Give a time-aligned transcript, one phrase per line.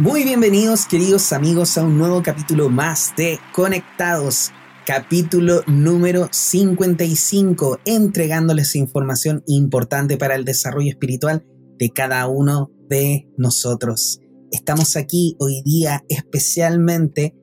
[0.00, 4.52] Muy bienvenidos queridos amigos a un nuevo capítulo más de Conectados,
[4.86, 11.44] capítulo número 55, entregándoles información importante para el desarrollo espiritual
[11.80, 14.20] de cada uno de nosotros.
[14.52, 17.34] Estamos aquí hoy día especialmente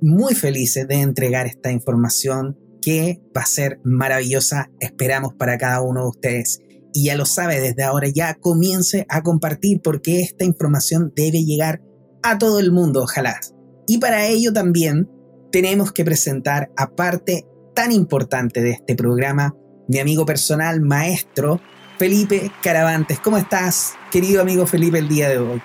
[0.00, 6.02] muy felices de entregar esta información que va a ser maravillosa, esperamos para cada uno
[6.02, 6.60] de ustedes.
[6.92, 11.80] Y ya lo sabe, desde ahora ya comience a compartir porque esta información debe llegar
[12.24, 13.38] a todo el mundo, ojalá.
[13.86, 15.08] Y para ello también
[15.52, 19.54] tenemos que presentar, aparte tan importante de este programa,
[19.86, 21.60] mi amigo personal, maestro
[21.98, 23.20] Felipe Caravantes.
[23.20, 25.62] ¿Cómo estás, querido amigo Felipe, el día de hoy?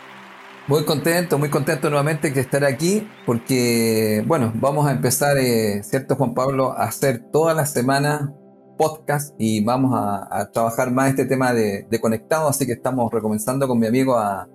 [0.68, 6.16] Muy contento, muy contento nuevamente de estar aquí, porque, bueno, vamos a empezar, eh, ¿cierto,
[6.16, 8.30] Juan Pablo?, a hacer todas las semanas
[8.78, 13.68] podcast y vamos a, trabajar más este tema de, de conectado, así que estamos recomenzando
[13.68, 14.48] con mi amigo a,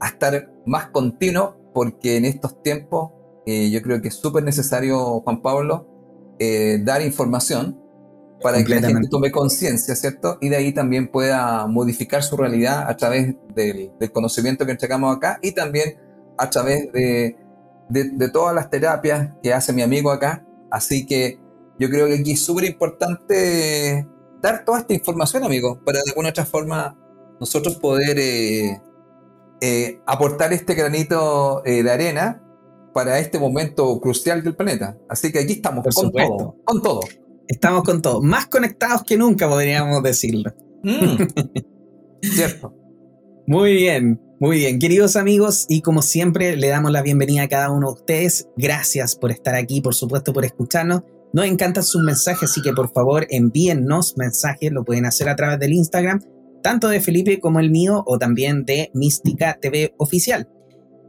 [0.00, 3.12] a estar más continuo, porque en estos tiempos
[3.46, 5.88] eh, yo creo que es súper necesario, Juan Pablo,
[6.38, 7.78] eh, dar información
[8.42, 10.38] para que la gente tome conciencia, ¿cierto?
[10.40, 15.38] Y de ahí también pueda modificar su realidad a través del, conocimiento que entregamos acá
[15.42, 15.96] y también
[16.38, 17.36] a través de,
[17.88, 20.44] de, todas las terapias que hace mi amigo acá.
[20.70, 21.38] Así que
[21.78, 24.06] yo creo que aquí es súper importante
[24.40, 26.98] dar toda esta información, amigo, para de alguna otra forma
[27.38, 28.80] nosotros poder eh,
[29.64, 32.42] eh, aportar este granito eh, de arena
[32.92, 34.98] para este momento crucial del planeta.
[35.08, 37.00] Así que aquí estamos con todo, con todo.
[37.46, 40.52] Estamos con todo, más conectados que nunca podríamos decirlo.
[40.82, 41.14] Mm.
[42.22, 42.74] Cierto.
[43.46, 47.70] Muy bien, muy bien, queridos amigos, y como siempre le damos la bienvenida a cada
[47.70, 48.48] uno de ustedes.
[48.56, 51.02] Gracias por estar aquí, por supuesto, por escucharnos.
[51.32, 55.60] Nos encantan sus mensajes, así que por favor envíennos mensajes, lo pueden hacer a través
[55.60, 56.20] del Instagram
[56.62, 60.48] tanto de Felipe como el mío o también de Mística TV Oficial.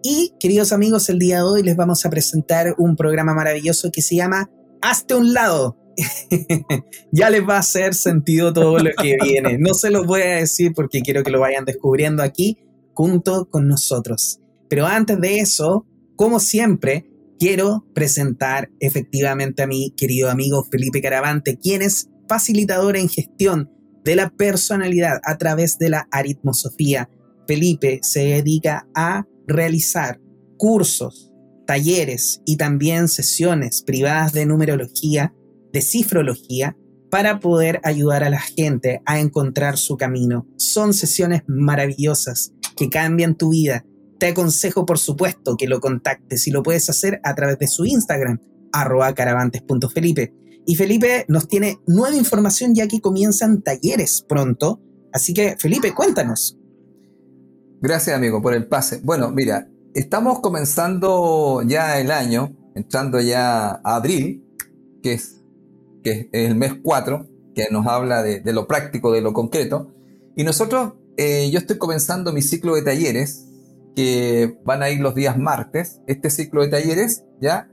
[0.01, 4.01] Y queridos amigos, el día de hoy les vamos a presentar un programa maravilloso que
[4.01, 4.49] se llama
[4.81, 5.77] Hazte un lado.
[7.11, 9.57] ya les va a hacer sentido todo lo que viene.
[9.57, 12.57] No se los voy a decir porque quiero que lo vayan descubriendo aquí
[12.93, 14.41] junto con nosotros.
[14.67, 15.85] Pero antes de eso,
[16.17, 17.05] como siempre,
[17.39, 23.69] quiero presentar efectivamente a mi querido amigo Felipe Caravante, quien es facilitador en gestión
[24.03, 27.09] de la personalidad a través de la aritmosofía.
[27.47, 30.19] Felipe se dedica a realizar
[30.57, 31.31] cursos,
[31.65, 35.33] talleres y también sesiones privadas de numerología,
[35.71, 36.77] de cifrología,
[37.09, 40.47] para poder ayudar a la gente a encontrar su camino.
[40.57, 43.85] Son sesiones maravillosas que cambian tu vida.
[44.17, 47.85] Te aconsejo, por supuesto, que lo contactes y lo puedes hacer a través de su
[47.85, 48.39] Instagram,
[48.71, 50.33] arroba caravantes.felipe.
[50.65, 54.81] Y Felipe nos tiene nueva información ya que comienzan talleres pronto.
[55.11, 56.57] Así que, Felipe, cuéntanos.
[57.81, 59.01] Gracias, amigo, por el pase.
[59.03, 64.45] Bueno, mira, estamos comenzando ya el año, entrando ya a abril,
[65.01, 65.41] que es,
[66.03, 69.93] que es el mes 4, que nos habla de, lo práctico, de lo concreto.
[70.35, 73.49] Y nosotros, eh, yo estoy comenzando mi ciclo de talleres,
[73.95, 76.01] que van a ir los días martes.
[76.07, 77.69] Este ciclo de talleres ya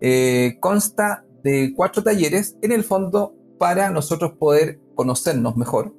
[0.00, 5.94] eh, consta de cuatro talleres, en el fondo para nosotros poder conocernos mejor,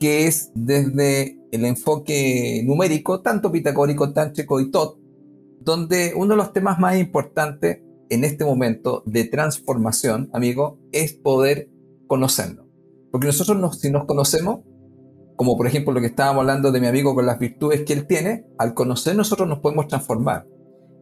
[0.00, 4.98] que es desde el enfoque numérico, tanto pitagórico, tántrico y tot,
[5.60, 11.70] donde uno de los temas más importantes en este momento de transformación, amigo, es poder
[12.06, 12.66] conocernos.
[13.10, 14.60] Porque nosotros si nos conocemos,
[15.36, 18.06] como por ejemplo lo que estábamos hablando de mi amigo con las virtudes que él
[18.06, 20.46] tiene, al conocer nosotros nos podemos transformar.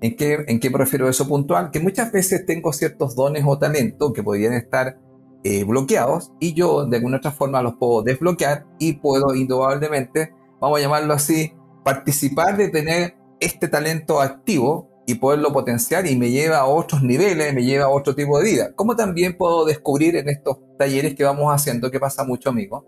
[0.03, 1.71] ¿En qué, ¿En qué me refiero a eso puntual?
[1.71, 4.99] Que muchas veces tengo ciertos dones o talentos que podrían estar
[5.43, 10.79] eh, bloqueados y yo de alguna otra forma los puedo desbloquear y puedo indudablemente, vamos
[10.79, 16.59] a llamarlo así, participar de tener este talento activo y poderlo potenciar y me lleva
[16.59, 18.73] a otros niveles, me lleva a otro tipo de vida.
[18.75, 22.87] Como también puedo descubrir en estos talleres que vamos haciendo, que pasa mucho, amigo.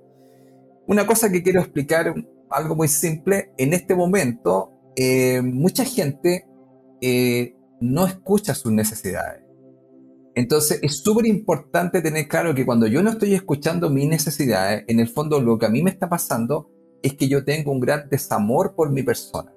[0.86, 2.14] Una cosa que quiero explicar,
[2.50, 6.46] algo muy simple, en este momento eh, mucha gente
[7.02, 9.43] eh, no escucha sus necesidades.
[10.34, 15.00] Entonces es súper importante tener claro que cuando yo no estoy escuchando mis necesidades, en
[15.00, 16.70] el fondo lo que a mí me está pasando
[17.02, 19.52] es que yo tengo un gran desamor por mi persona.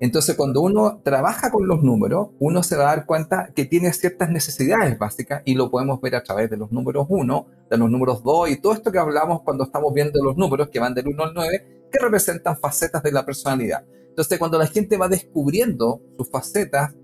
[0.00, 3.92] Entonces cuando uno trabaja con los números, uno se va a dar cuenta que tiene
[3.92, 7.90] ciertas necesidades básicas y lo podemos ver a través de los números 1, de los
[7.90, 11.08] números 2 y todo esto que hablamos cuando estamos viendo los números que van del
[11.08, 13.84] 1 al 9, que representan facetas de la personalidad.
[14.14, 16.94] Entonces, cuando la gente va descubriendo sus facetas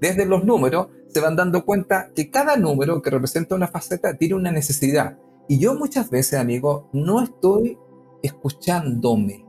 [0.00, 4.34] desde los números, se van dando cuenta que cada número que representa una faceta tiene
[4.34, 5.18] una necesidad.
[5.46, 7.78] Y yo muchas veces, amigo, no estoy
[8.24, 9.46] escuchándome.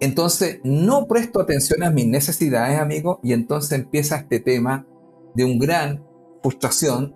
[0.00, 4.86] Entonces, no presto atención a mis necesidades, amigo, y entonces empieza este tema
[5.34, 6.02] de un gran
[6.42, 7.14] frustración,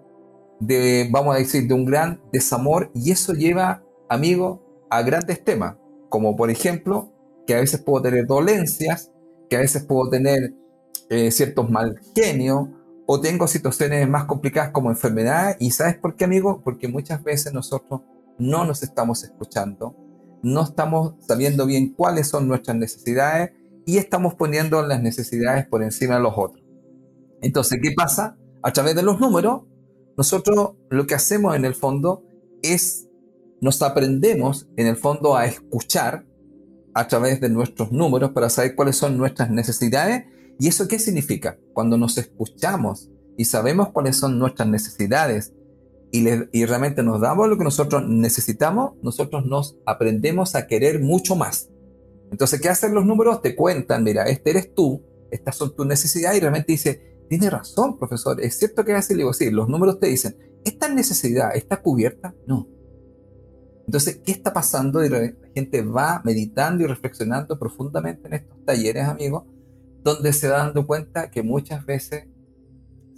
[0.60, 5.76] de, vamos a decir, de un gran desamor, y eso lleva, amigo, a grandes temas,
[6.10, 7.13] como por ejemplo,
[7.46, 9.10] que a veces puedo tener dolencias,
[9.48, 10.54] que a veces puedo tener
[11.10, 12.68] eh, ciertos mal genios,
[13.06, 16.62] o tengo situaciones más complicadas como enfermedad, y ¿sabes por qué, amigo?
[16.64, 18.00] Porque muchas veces nosotros
[18.38, 19.94] no nos estamos escuchando,
[20.42, 23.52] no estamos sabiendo bien cuáles son nuestras necesidades
[23.86, 26.64] y estamos poniendo las necesidades por encima de los otros.
[27.42, 28.36] Entonces, ¿qué pasa?
[28.62, 29.62] A través de los números,
[30.16, 32.24] nosotros lo que hacemos en el fondo
[32.62, 33.08] es,
[33.60, 36.24] nos aprendemos en el fondo a escuchar
[36.94, 40.24] a través de nuestros números para saber cuáles son nuestras necesidades.
[40.58, 41.58] ¿Y eso qué significa?
[41.72, 45.52] Cuando nos escuchamos y sabemos cuáles son nuestras necesidades
[46.12, 51.70] y, realmente nos damos lo que nosotros necesitamos, nosotros nos aprendemos a querer mucho más.
[52.30, 53.42] Entonces, ¿qué hacen los números?
[53.42, 55.02] Te cuentan, mira, este eres tú,
[55.32, 59.18] estas son tus necesidades y realmente dice, tiene razón, profesor, es cierto que hace, le
[59.18, 62.32] digo, sí, los números te dicen, ¿esta necesidad está cubierta?
[62.46, 62.68] No.
[63.86, 65.04] Entonces, ¿qué está pasando?
[65.04, 69.44] Y la gente va meditando y reflexionando profundamente en estos talleres, amigos,
[70.02, 72.26] donde se va dando cuenta que muchas veces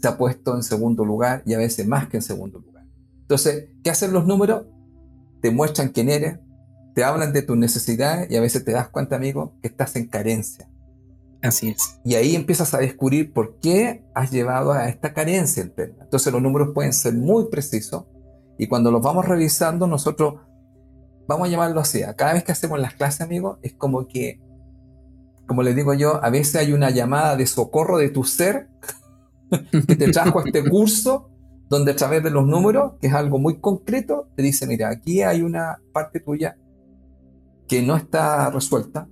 [0.01, 2.85] se ha puesto en segundo lugar y a veces más que en segundo lugar.
[3.23, 4.67] Entonces, ¿qué hacen los números?
[5.41, 6.39] Te muestran quién eres,
[6.95, 10.07] te hablan de tus necesidades y a veces te das cuenta, amigo, que estás en
[10.07, 10.69] carencia.
[11.43, 12.01] Así es.
[12.05, 16.05] Y ahí empiezas a descubrir por qué has llevado a esta carencia interna.
[16.05, 18.05] Entonces los números pueden ser muy precisos
[18.59, 20.41] y cuando los vamos revisando nosotros,
[21.27, 24.41] vamos a llamarlo así, cada vez que hacemos las clases, amigo, es como que,
[25.47, 28.69] como les digo yo, a veces hay una llamada de socorro de tu ser
[29.87, 31.31] que te trajo a este curso
[31.69, 35.23] donde a través de los números, que es algo muy concreto, te dice, mira, aquí
[35.23, 36.57] hay una parte tuya
[37.67, 39.09] que no está resuelta,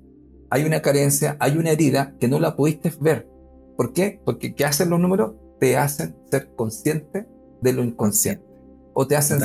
[0.50, 3.28] hay una carencia, hay una herida que no la pudiste ver.
[3.76, 4.20] ¿Por qué?
[4.25, 5.32] Porque ¿qué hacen los números?
[5.58, 7.26] Te hacen ser consciente
[7.60, 8.44] de lo inconsciente.
[8.93, 9.40] O te hacen,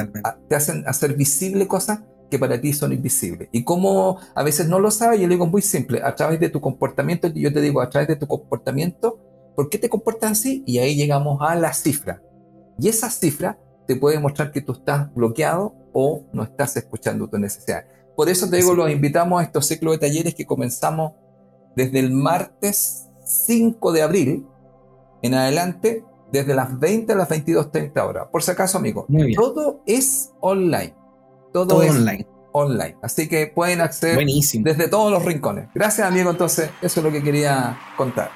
[0.47, 3.49] te hacen hacer visible cosas que para ti son invisibles.
[3.51, 6.49] Y como a veces no lo sabes, yo le digo muy simple, a través de
[6.49, 9.19] tu comportamiento, yo te digo, a través de tu comportamiento,
[9.55, 10.63] ¿por qué te comportas así?
[10.65, 12.21] Y ahí llegamos a la cifra.
[12.77, 17.37] Y esa cifra te puede mostrar que tú estás bloqueado o no estás escuchando tu
[17.37, 17.85] necesidad.
[18.15, 21.13] Por eso te digo, los invitamos a estos ciclos de talleres que comenzamos
[21.75, 24.45] desde el martes 5 de abril
[25.21, 28.27] en adelante, desde las 20 a las 22.30 horas.
[28.31, 30.93] Por si acaso, amigo, todo es online.
[31.53, 32.27] Todo, es online.
[32.51, 32.97] online.
[33.01, 34.17] Así que pueden acceder
[34.63, 35.69] desde todos los rincones.
[35.73, 36.29] Gracias, amigo.
[36.29, 38.31] Entonces, eso es lo que quería contar.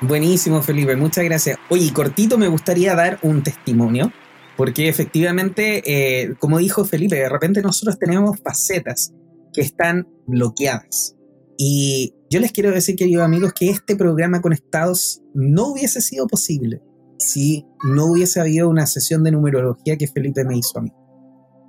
[0.00, 1.58] Buenísimo, Felipe, muchas gracias.
[1.70, 4.12] Oye, cortito me gustaría dar un testimonio,
[4.56, 9.12] porque efectivamente, eh, como dijo Felipe, de repente nosotros tenemos facetas
[9.52, 11.16] que están bloqueadas.
[11.56, 16.80] Y yo les quiero decir, queridos amigos, que este programa Conectados no hubiese sido posible
[17.18, 20.92] si no hubiese habido una sesión de numerología que Felipe me hizo a mí.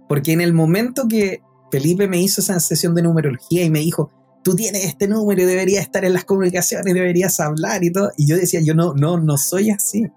[0.10, 4.12] Porque en el momento que Felipe me hizo esa sesión de numerología y me dijo,
[4.44, 8.10] tú tienes este número y deberías estar en las comunicaciones, deberías hablar y todo.
[8.18, 10.08] Y yo decía, yo no, no, no soy así.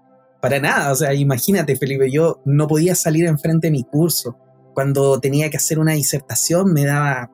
[0.41, 0.91] Para nada.
[0.91, 4.35] O sea, imagínate, Felipe, yo no podía salir enfrente de mi curso.
[4.73, 7.29] Cuando tenía que hacer una disertación me daba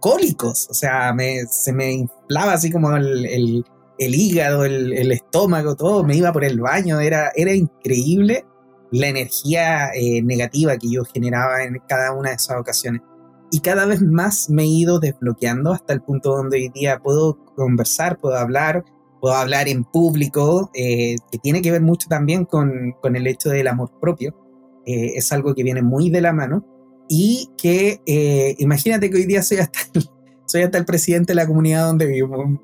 [0.00, 0.66] cólicos.
[0.70, 1.14] O sea,
[1.50, 3.64] se me inflaba así como el
[3.98, 6.04] hígado, el, el, estómago, todo.
[6.04, 7.00] Me iba por el baño.
[7.00, 8.46] Era, era increíble
[8.90, 13.02] la energía eh, negativa que yo generaba en cada una de esas ocasiones
[13.50, 17.38] y cada vez más me he ido desbloqueando hasta el punto donde hoy día puedo
[17.54, 18.84] conversar, puedo hablar,
[19.20, 23.48] puedo hablar en público, eh, que tiene que ver mucho también con, con el hecho
[23.48, 24.36] del amor propio.
[24.84, 26.64] Eh, es algo que viene muy de la mano
[27.08, 30.04] y que eh, imagínate que hoy día soy hasta, el,
[30.46, 32.62] soy hasta el presidente de la comunidad donde vivo.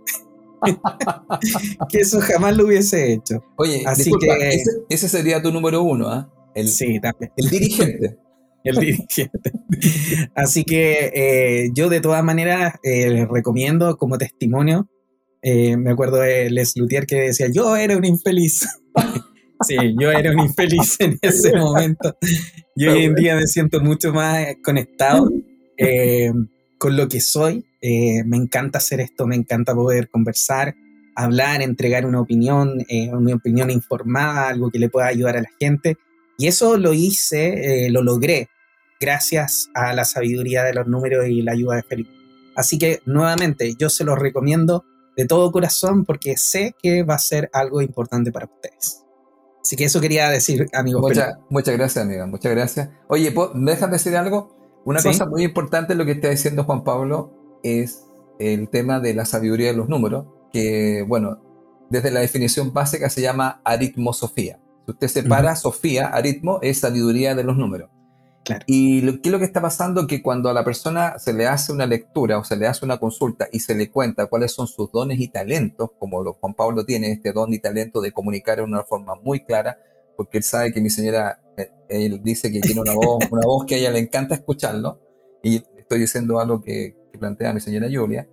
[1.88, 3.42] que eso jamás lo hubiese hecho.
[3.56, 6.30] Oye, Así que, ese, sería tu número uno, ¿ah?
[6.54, 7.32] El, sí, también.
[7.36, 8.16] El dirigente.
[8.64, 9.52] el dirigente.
[10.34, 14.88] Así que eh, yo de todas maneras eh, recomiendo como testimonio,
[15.42, 18.66] eh, me acuerdo de Les Luthier que decía, yo era un infeliz.
[19.66, 22.16] sí, yo era un infeliz en ese momento.
[22.76, 25.30] Y hoy en día me siento mucho más conectado
[26.84, 27.64] con lo que soy.
[27.80, 30.74] me encanta hacer esto, me encanta poder conversar,
[31.16, 35.96] hablar, entregar una opinión, una opinión informada, algo que le pueda ayudar a la gente.
[36.36, 38.50] Y eso lo hice, lo logré
[39.00, 42.10] gracias a la sabiduría de los números y la ayuda de Felipe.
[42.54, 44.84] Así que nuevamente yo se los recomiendo
[45.16, 49.02] de todo corazón porque sé que va a ser algo importante para ustedes.
[49.62, 51.00] Así que eso quería decir, amigos.
[51.00, 52.26] Muchas, muchas gracias, amiga.
[52.26, 52.90] Muchas gracias.
[53.08, 54.54] Oye, ¿me dejan decir algo?
[54.84, 58.04] Una cosa muy importante lo que está diciendo Juan Pablo es
[58.38, 61.40] el tema de la sabiduría de los números, que, bueno,
[61.90, 64.60] desde la definición básica se llama aritmosofía.
[64.84, 67.90] Si usted separa Sofía, aritmo, es sabiduría de los números.
[68.66, 70.06] Y lo, ¿qué es lo que está pasando?
[70.06, 72.98] Que cuando a la persona se le hace una lectura o se le hace una
[72.98, 76.84] consulta y se le cuenta cuáles son sus dones y talentos, como lo, Juan Pablo
[76.84, 79.78] tiene este don y talento de comunicar de una forma muy clara,
[80.16, 81.40] porque él sabe que mi señora,
[81.88, 85.00] él dice que tiene una voz, una voz que a ella le encanta escucharlo,
[85.42, 88.28] y estoy diciendo algo que, plantea mi señora Julia,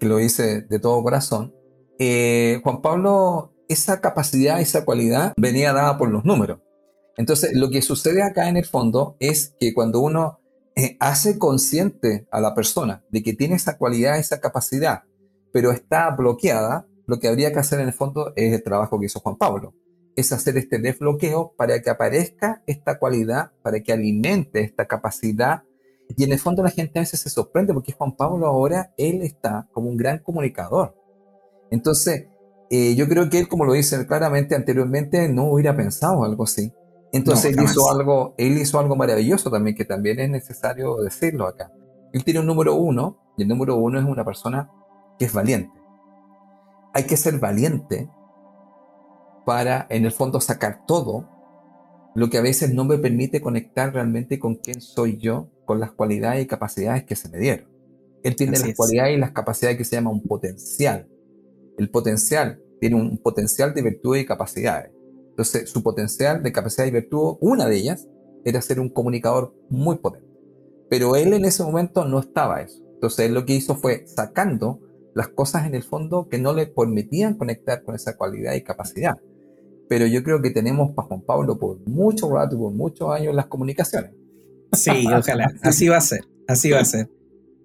[0.00, 1.54] que lo dice de todo corazón.
[2.00, 6.58] Eh, Juan Pablo, esa capacidad, esa cualidad venía dada por los números.
[7.16, 10.40] Entonces, lo que sucede acá en el fondo es que cuando uno
[10.74, 15.04] eh, hace consciente a la persona de que tiene esa cualidad, esa capacidad,
[15.52, 19.06] pero está bloqueada, lo que habría que hacer en el fondo es el trabajo que
[19.06, 19.74] hizo Juan Pablo.
[20.16, 25.62] Es hacer este desbloqueo para que aparezca esta cualidad, para que alimente esta capacidad.
[26.16, 29.22] Y en el fondo la gente a veces se sorprende porque Juan Pablo ahora, él
[29.22, 30.94] está como un gran comunicador.
[31.70, 32.26] Entonces,
[32.70, 36.72] eh, yo creo que él, como lo dice claramente anteriormente, no hubiera pensado algo así.
[37.12, 41.70] Entonces él, hizo algo, él hizo algo maravilloso también, que también es necesario decirlo acá.
[42.12, 44.70] Él tiene un número uno, y el número uno es una persona
[45.18, 45.78] que es valiente.
[46.92, 48.08] Hay que ser valiente
[49.44, 51.28] para, en el fondo, sacar todo
[52.14, 55.92] lo que a veces no me permite conectar realmente con quién soy yo, con las
[55.92, 57.68] cualidades y capacidades que se me dieron.
[58.22, 61.08] Él tiene las cualidades y las capacidades que se llama un potencial.
[61.76, 64.92] El potencial tiene un potencial de virtudes y capacidades.
[65.30, 68.08] Entonces, su potencial de capacidad y virtud, una de ellas,
[68.44, 70.28] era ser un comunicador muy potente.
[70.88, 72.82] Pero él en ese momento no estaba eso.
[72.94, 74.80] Entonces, él lo que hizo fue sacando
[75.14, 79.16] las cosas en el fondo que no le permitían conectar con esa cualidad y capacidad.
[79.88, 83.46] Pero yo creo que tenemos para Juan Pablo por mucho rato, por muchos años las
[83.46, 84.12] comunicaciones.
[84.72, 85.52] Sí, ojalá.
[85.62, 86.20] Así va a ser.
[86.48, 87.08] Así va a ser.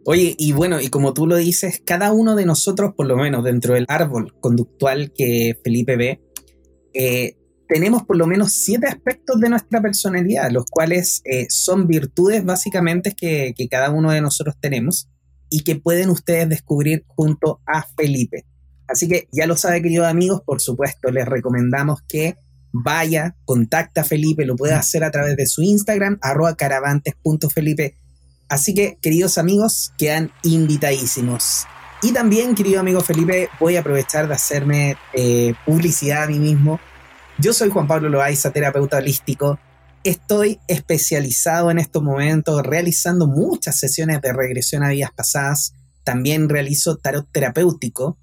[0.05, 3.43] Oye, y bueno, y como tú lo dices, cada uno de nosotros, por lo menos
[3.43, 6.21] dentro del árbol conductual que Felipe ve,
[6.93, 7.35] eh,
[7.67, 13.13] tenemos por lo menos siete aspectos de nuestra personalidad, los cuales eh, son virtudes básicamente
[13.15, 15.07] que, cada uno de nosotros tenemos
[15.51, 18.45] y que pueden ustedes descubrir junto a Felipe.
[18.89, 22.35] Así que ya lo sabe, queridos amigos, por supuesto, les recomendamos que
[22.71, 27.97] vaya, contacta a Felipe, lo puede hacer a través de su Instagram, arroba caravantes.felipe.
[28.47, 31.65] Así que, queridos amigos, quedan invitadísimos.
[32.01, 36.79] Y también, querido amigo Felipe, voy a aprovechar de hacerme eh, publicidad a mí mismo
[37.41, 39.57] yo soy Juan Pablo Loaiza, terapeuta holístico.
[40.03, 45.73] Estoy especializado en estos momentos realizando muchas sesiones de regresión a vidas pasadas.
[46.03, 48.17] También realizo tarot terapéutico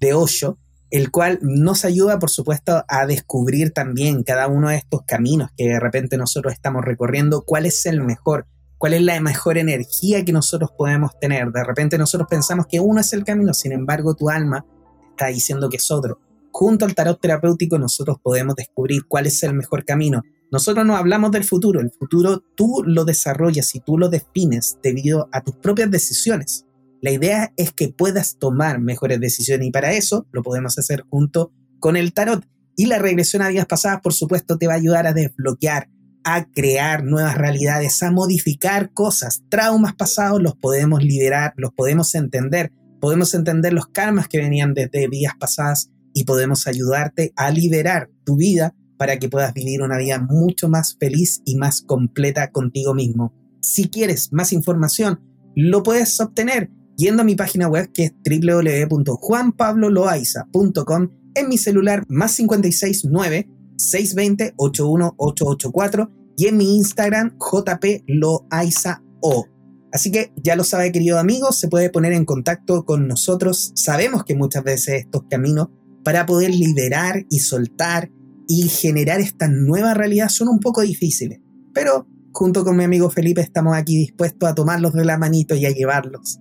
[0.00, 0.58] de Osho,
[0.90, 5.68] el cual nos ayuda, por supuesto, a descubrir también cada uno de estos caminos que
[5.68, 8.46] de repente nosotros estamos recorriendo, cuál es el mejor,
[8.78, 11.50] cuál es la mejor energía que nosotros podemos tener.
[11.50, 14.64] De repente nosotros pensamos que uno es el camino, sin embargo tu alma
[15.10, 16.20] está diciendo que es otro
[16.58, 20.22] junto al tarot terapéutico nosotros podemos descubrir cuál es el mejor camino.
[20.50, 25.28] Nosotros no hablamos del futuro, el futuro tú lo desarrollas y tú lo defines debido
[25.30, 26.64] a tus propias decisiones.
[27.00, 31.52] La idea es que puedas tomar mejores decisiones y para eso lo podemos hacer junto
[31.78, 32.44] con el tarot.
[32.76, 35.88] Y la regresión a vidas pasadas, por supuesto, te va a ayudar a desbloquear,
[36.24, 39.42] a crear nuevas realidades, a modificar cosas.
[39.48, 45.08] Traumas pasados los podemos liberar, los podemos entender, podemos entender los karmas que venían desde
[45.08, 50.18] vidas pasadas y podemos ayudarte a liberar tu vida para que puedas vivir una vida
[50.18, 53.32] mucho más feliz y más completa contigo mismo.
[53.60, 55.20] Si quieres más información,
[55.54, 62.36] lo puedes obtener yendo a mi página web que es www.juanpabloloaiza.com en mi celular más
[62.36, 69.46] 569 620 81884 y en mi Instagram jploaizao.
[69.90, 73.72] Así que ya lo sabe, querido amigo, se puede poner en contacto con nosotros.
[73.74, 75.68] Sabemos que muchas veces estos caminos
[76.04, 78.10] para poder liderar y soltar
[78.46, 81.40] y generar esta nueva realidad son un poco difíciles.
[81.72, 85.64] Pero junto con mi amigo Felipe estamos aquí dispuestos a tomarlos de la manito y
[85.64, 86.40] a llevarlos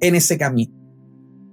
[0.00, 0.72] en ese camino.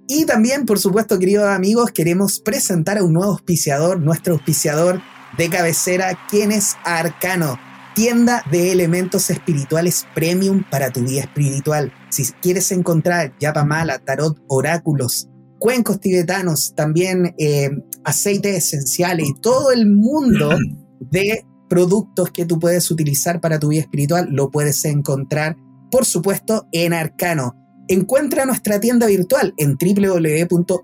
[0.07, 5.01] Y también, por supuesto, queridos amigos, queremos presentar a un nuevo auspiciador, nuestro auspiciador
[5.37, 7.57] de cabecera, quien es Arcano,
[7.95, 11.91] tienda de elementos espirituales premium para tu vida espiritual.
[12.09, 13.33] Si quieres encontrar
[13.65, 15.27] Mala, tarot, oráculos,
[15.59, 17.71] cuencos tibetanos, también eh,
[18.03, 20.49] aceites esenciales y todo el mundo
[20.99, 25.57] de productos que tú puedes utilizar para tu vida espiritual lo puedes encontrar,
[25.89, 27.55] por supuesto, en Arcano.
[27.87, 30.81] Encuentra nuestra tienda virtual en www.arcano.vip,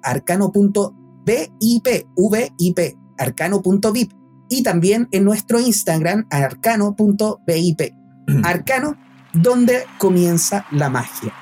[3.18, 4.12] arcano.vip
[4.50, 7.82] y también en nuestro Instagram arcano.vip.
[8.44, 8.98] Arcano,
[9.34, 11.34] donde comienza la magia.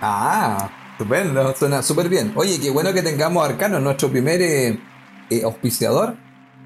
[0.00, 2.32] Ah, Estupendo, suena súper bien.
[2.34, 4.80] Oye, qué bueno que tengamos a Arcano, nuestro primer eh,
[5.30, 6.16] eh, auspiciador.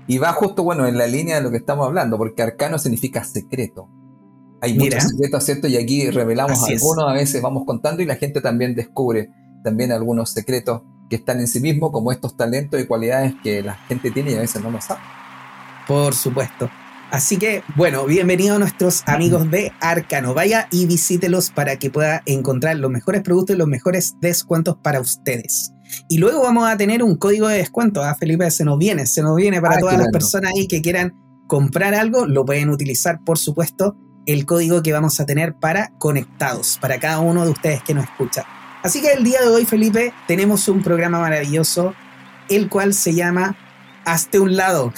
[0.07, 3.25] Y va justo, bueno, en la línea de lo que estamos hablando, porque arcano significa
[3.25, 3.89] secreto.
[4.63, 5.67] Hay muchos secretos, ¿cierto?
[5.67, 9.29] Y aquí revelamos algunos, a veces vamos contando y la gente también descubre
[9.65, 13.75] también algunos secretos que están en sí mismo, como estos talentos y cualidades que la
[13.75, 15.01] gente tiene y a veces no lo sabe.
[15.89, 16.71] Por supuesto.
[17.11, 20.33] Así que, bueno, bienvenidos a nuestros amigos de Arcano.
[20.33, 25.01] Vaya y visítelos para que pueda encontrar los mejores productos y los mejores descuentos para
[25.01, 25.73] ustedes.
[26.09, 28.03] Y luego vamos a tener un código de descuento.
[28.03, 28.51] ¿ah, Felipe?
[28.53, 31.13] Se nos viene, se nos viene para todas las personas ahí que quieran
[31.49, 32.27] comprar algo.
[32.27, 37.21] Lo pueden utilizar, por supuesto, el código que vamos a tener para conectados, para cada
[37.21, 38.45] uno de ustedes que nos escucha.
[38.83, 41.95] Así que el día de hoy, Felipe, tenemos un programa maravilloso,
[42.49, 43.57] el cual se llama
[44.05, 44.93] Hazte un lado.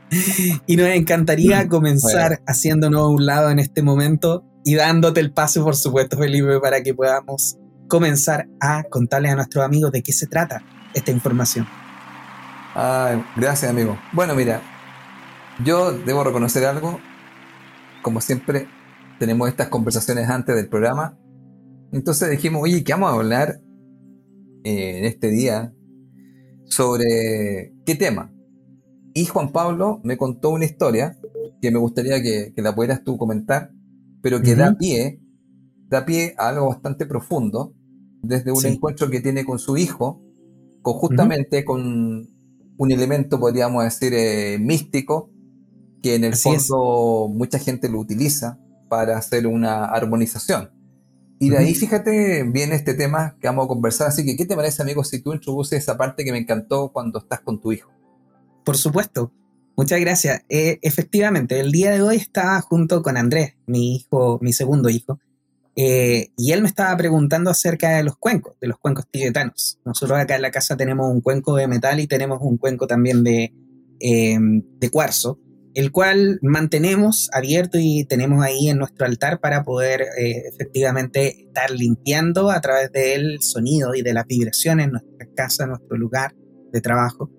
[0.66, 5.76] y nos encantaría comenzar haciéndonos un lado en este momento y dándote el paso, por
[5.76, 7.56] supuesto, Felipe, para que podamos
[7.86, 10.62] comenzar a contarles a nuestros amigos de qué se trata
[10.94, 11.68] esta información.
[13.36, 13.98] gracias, amigo.
[14.12, 14.60] Bueno, mira,
[15.62, 16.98] yo debo reconocer algo.
[18.04, 18.68] Como siempre,
[19.18, 21.18] tenemos estas conversaciones antes del programa.
[21.90, 23.62] Entonces dijimos, oye, ¿qué vamos a hablar
[24.62, 25.72] eh, en este día
[26.66, 28.30] sobre qué tema?
[29.14, 31.16] Y Juan Pablo me contó una historia
[31.62, 33.70] que me gustaría que, la pudieras tú comentar,
[34.20, 35.22] pero que da pie,
[35.88, 37.72] da pie a algo bastante profundo
[38.22, 40.22] desde un encuentro que tiene con su hijo,
[40.82, 42.28] con justamente con
[42.76, 45.30] un elemento, podríamos decir, eh, místico,
[46.04, 48.58] que en el fondo mucha gente lo utiliza
[48.90, 50.70] para hacer una armonización.
[51.40, 54.08] Y de ahí, fíjate, viene este tema que vamos a conversar.
[54.08, 57.20] Así que, ¿qué te parece, amigo, si tú introduces esa parte que me encantó cuando
[57.20, 57.90] estás con tu hijo?
[58.66, 59.32] Por supuesto.
[59.78, 60.42] Muchas gracias.
[60.50, 65.18] Eh, efectivamente, el día de hoy estaba junto con Andrés, mi hijo, mi segundo hijo,
[65.74, 69.80] eh, y él me estaba preguntando acerca de los cuencos, de los cuencos tibetanos.
[69.86, 73.24] Nosotros acá en la casa tenemos un cuenco de metal y tenemos un cuenco también
[73.24, 73.54] de,
[74.00, 75.38] eh, de cuarzo,
[75.74, 81.70] el cual mantenemos abierto y tenemos ahí en nuestro altar para poder eh, efectivamente estar
[81.70, 86.34] limpiando a través del sonido y de las vibraciones en nuestra casa, en nuestro lugar
[86.72, 87.30] de trabajo.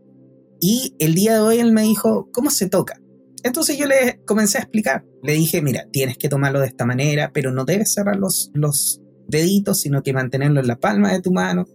[0.59, 2.99] Y el día de hoy él me dijo, ¿cómo se toca?
[3.43, 5.05] Entonces yo le comencé a explicar.
[5.23, 9.01] Le dije, mira, tienes que tomarlo de esta manera, pero no debes cerrar los, los
[9.27, 11.65] deditos, sino que mantenerlo en la palma de tu mano.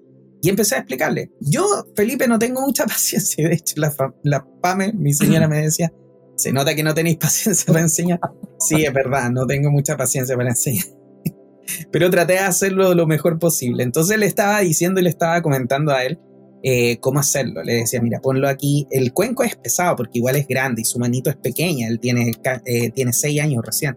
[0.42, 1.30] Y empecé a explicarle.
[1.40, 3.48] Yo, Felipe, no tengo mucha paciencia.
[3.48, 3.94] De hecho, la,
[4.24, 5.92] la PAME, mi señora me decía,
[6.40, 8.20] se nota que no tenéis paciencia para enseñar.
[8.59, 10.87] Sí, es verdad, no tengo mucha paciencia para enseñar.
[11.92, 13.83] Pero traté de hacerlo lo mejor posible.
[13.83, 16.18] Entonces le estaba diciendo y le estaba comentando a él
[16.62, 17.62] eh, cómo hacerlo.
[17.62, 18.87] Le decía, mira, ponlo aquí.
[18.90, 21.88] El cuenco es pesado porque igual es grande y su manito es pequeña.
[21.88, 22.33] Él tiene,
[22.64, 23.96] eh, tiene seis años recién.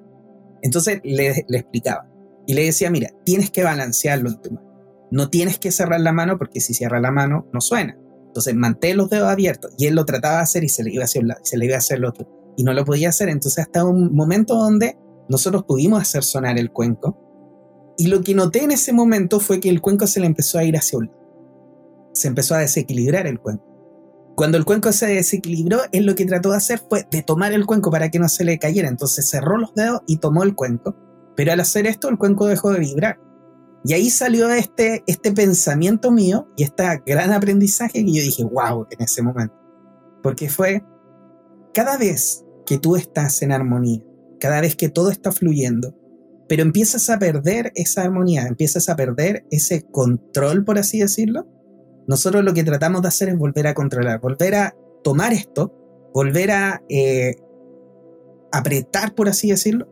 [0.61, 2.07] Entonces le, explicaba.
[2.45, 4.73] Y le decía, mira, tienes que balancearlo en tu mano.
[5.11, 7.97] No tienes que cerrar la mano porque si cierra la mano no suena.
[8.33, 9.71] Entonces mantén los dedos abiertos.
[9.77, 11.57] Y él lo trataba de hacer y se le iba hacia un lado y se
[11.57, 12.27] le iba a hacer el otro.
[12.57, 13.29] Y no lo podía hacer.
[13.29, 14.97] Entonces hasta un momento donde
[15.29, 17.17] nosotros pudimos hacer sonar el cuenco.
[17.97, 20.63] Y lo que noté en ese momento fue que el cuenco se le empezó a
[20.63, 21.23] ir hacia un lado
[22.13, 23.65] se empezó a desequilibrar el cuenco.
[24.35, 27.65] Cuando el cuenco se desequilibró, él lo que trató de hacer fue de tomar el
[27.65, 28.87] cuenco para que no se le cayera.
[28.87, 30.95] Entonces cerró los dedos y tomó el cuenco.
[31.35, 33.19] Pero al hacer esto, el cuenco dejó de vibrar.
[33.85, 38.87] Y ahí salió este, este pensamiento mío y este gran aprendizaje que yo dije, wow,
[38.89, 39.55] en ese momento.
[40.21, 40.83] Porque fue,
[41.73, 44.01] cada vez que tú estás en armonía,
[44.39, 45.95] cada vez que todo está fluyendo,
[46.47, 51.47] pero empiezas a perder esa armonía, empiezas a perder ese control, por así decirlo,
[52.07, 55.73] nosotros lo que tratamos de hacer es volver a controlar, volver a tomar esto,
[56.13, 57.35] volver a eh,
[58.51, 59.87] apretar, por así decirlo,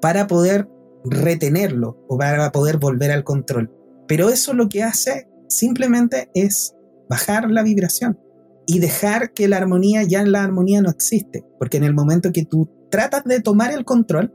[0.00, 0.68] para poder
[1.10, 3.72] retenerlo o para poder volver al control.
[4.08, 6.74] Pero eso lo que hace simplemente es
[7.08, 8.18] bajar la vibración
[8.66, 12.32] y dejar que la armonía ya en la armonía no existe, porque en el momento
[12.32, 14.34] que tú tratas de tomar el control,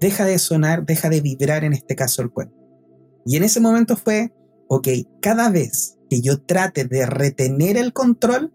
[0.00, 2.54] deja de sonar, deja de vibrar en este caso el cuerpo.
[3.24, 4.32] Y en ese momento fue
[4.74, 4.88] ok,
[5.20, 8.54] cada vez que yo trate de retener el control,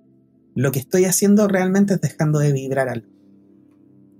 [0.55, 3.07] lo que estoy haciendo realmente es dejando de vibrar algo.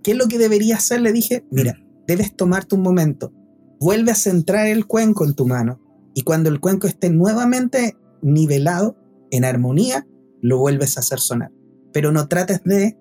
[0.04, 1.02] ¿Qué es lo que debería hacer?
[1.02, 3.34] Le dije, mira, debes tomarte un momento,
[3.80, 5.82] vuelve a centrar el cuenco en tu mano
[6.14, 8.98] y cuando el cuenco esté nuevamente nivelado,
[9.30, 10.08] en armonía,
[10.42, 11.52] lo vuelves a hacer sonar.
[11.92, 12.98] Pero no trates de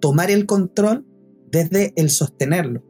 [0.00, 1.06] tomar el control
[1.50, 2.82] desde el sostenerlo,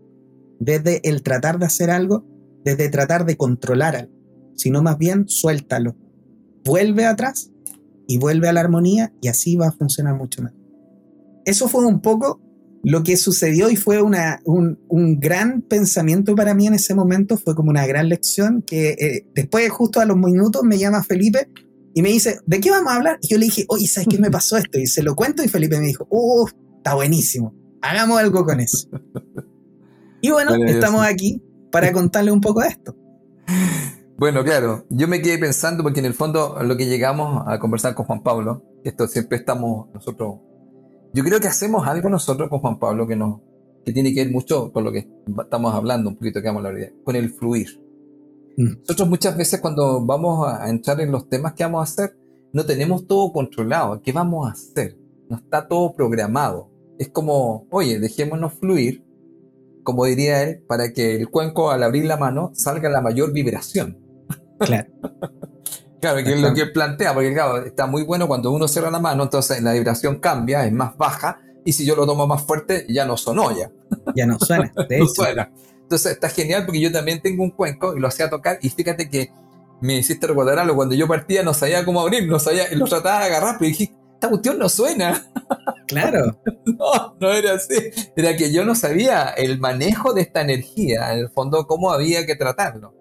[0.59, 2.25] desde el tratar de hacer algo,
[2.65, 4.23] desde tratar de controlar algo
[4.55, 5.97] sino más bien suéltalo.
[6.65, 7.51] Vuelve atrás
[8.07, 10.53] y vuelve a la armonía y así va a funcionar mucho más.
[11.45, 12.41] Eso fue un poco
[12.83, 17.37] lo que sucedió y fue una, un, un, gran pensamiento para mí en ese momento,
[17.37, 21.49] fue como una gran lección, que eh, después justo a los minutos me llama Felipe
[21.95, 23.19] y me dice, ¿de qué vamos a hablar?
[23.21, 24.79] Y yo le dije, oye, ¿sabes qué me pasó esto?
[24.79, 28.89] Y se lo cuento y Felipe me dijo, oh, está buenísimo, hagamos algo con eso.
[30.21, 31.43] Y bueno, estamos aquí
[31.73, 32.97] para contarle un poco de esto.
[34.17, 37.97] Bueno, claro, yo me quedé pensando porque en el fondo lo que llegamos a conversar
[37.97, 40.37] con Juan Pablo, esto siempre estamos nosotros
[41.13, 43.41] yo creo que hacemos algo nosotros con Juan Pablo que, nos,
[43.85, 45.09] que tiene que ver mucho con lo que
[45.43, 47.81] estamos hablando, un poquito que vamos a hablar con el fluir.
[48.57, 48.81] Mm.
[48.81, 52.17] Nosotros muchas veces cuando vamos a entrar en los temas que vamos a hacer,
[52.53, 54.01] no tenemos todo controlado.
[54.03, 54.99] ¿Qué vamos a hacer?
[55.29, 56.71] No está todo programado.
[56.99, 59.05] Es como, oye, dejémonos fluir,
[59.83, 63.99] como diría él, para que el cuenco al abrir la mano salga la mayor vibración.
[64.59, 64.93] Claro.
[66.03, 68.99] Claro, que es lo que plantea, porque claro, está muy bueno cuando uno cierra la
[68.99, 72.85] mano, entonces la vibración cambia, es más baja, y si yo lo tomo más fuerte,
[72.89, 73.71] ya no sonó ya.
[74.17, 75.53] Ya no suena, no suena.
[75.81, 79.09] Entonces está genial porque yo también tengo un cuenco y lo hacía tocar, y fíjate
[79.09, 79.31] que
[79.81, 83.21] me hiciste recordar algo, cuando yo partía no sabía cómo abrir, no sabía, lo trataba
[83.21, 85.25] de agarrar, pero dije, esta cuestión no suena.
[85.87, 86.41] Claro.
[86.65, 87.75] no, no era así.
[88.17, 92.25] Era que yo no sabía el manejo de esta energía, en el fondo, cómo había
[92.25, 92.95] que tratarlo.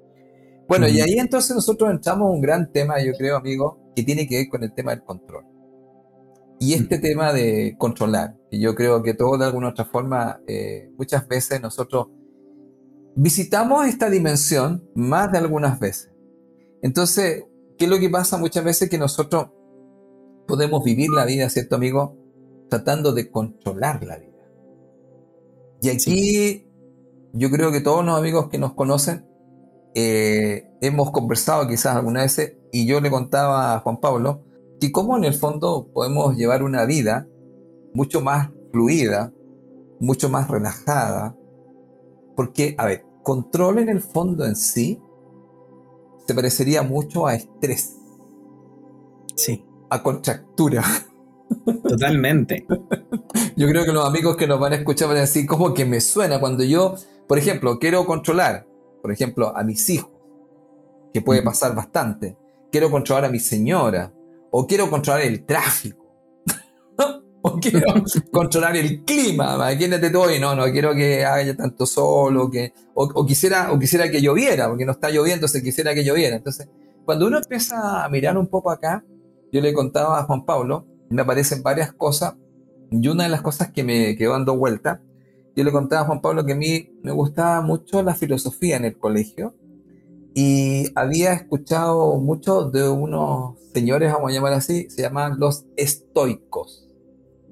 [0.71, 4.25] Bueno, y ahí entonces nosotros entramos a un gran tema, yo creo, amigo, que tiene
[4.25, 5.43] que ver con el tema del control.
[6.61, 10.89] Y este tema de controlar, que yo creo que todo de alguna otra forma, eh,
[10.97, 12.07] muchas veces nosotros
[13.17, 16.13] visitamos esta dimensión más de algunas veces.
[16.81, 17.43] Entonces,
[17.77, 18.89] ¿qué es lo que pasa muchas veces?
[18.89, 19.47] Que nosotros
[20.47, 22.15] podemos vivir la vida, ¿cierto, amigo?
[22.69, 24.47] Tratando de controlar la vida.
[25.81, 26.65] Y aquí
[27.33, 29.29] yo creo que todos los amigos que nos conocen
[29.93, 34.43] eh, hemos conversado quizás alguna vez y yo le contaba a Juan Pablo
[34.79, 37.27] que cómo en el fondo podemos llevar una vida
[37.93, 39.33] mucho más fluida,
[39.99, 41.35] mucho más relajada,
[42.35, 45.01] porque, a ver, control en el fondo en sí
[46.25, 47.97] se parecería mucho a estrés.
[49.35, 49.65] Sí.
[49.89, 50.83] A contractura.
[51.87, 52.65] Totalmente.
[53.57, 55.85] yo creo que los amigos que nos van a escuchar van a decir, como que
[55.85, 56.95] me suena cuando yo,
[57.27, 58.70] por ejemplo, quiero controlar
[59.01, 60.11] por ejemplo, a mis hijos,
[61.13, 62.37] que puede pasar bastante.
[62.71, 64.13] Quiero controlar a mi señora,
[64.51, 66.05] o quiero controlar el tráfico,
[67.41, 67.93] o quiero
[68.31, 72.73] controlar el clima, imagínate todo y no, no quiero que haya tanto sol, o, que,
[72.93, 76.35] o, quisiera, o quisiera que lloviera, porque no está lloviendo, se quisiera que lloviera.
[76.35, 76.69] Entonces,
[77.05, 79.03] cuando uno empieza a mirar un poco acá,
[79.51, 82.35] yo le contaba a Juan Pablo, me aparecen varias cosas,
[82.89, 85.01] y una de las cosas que me quedó dando vuelta
[85.61, 88.85] yo le contaba a Juan Pablo que a mí me gustaba mucho la filosofía en
[88.85, 89.53] el colegio
[90.33, 96.89] y había escuchado mucho de unos señores, vamos a llamar así, se llaman los estoicos.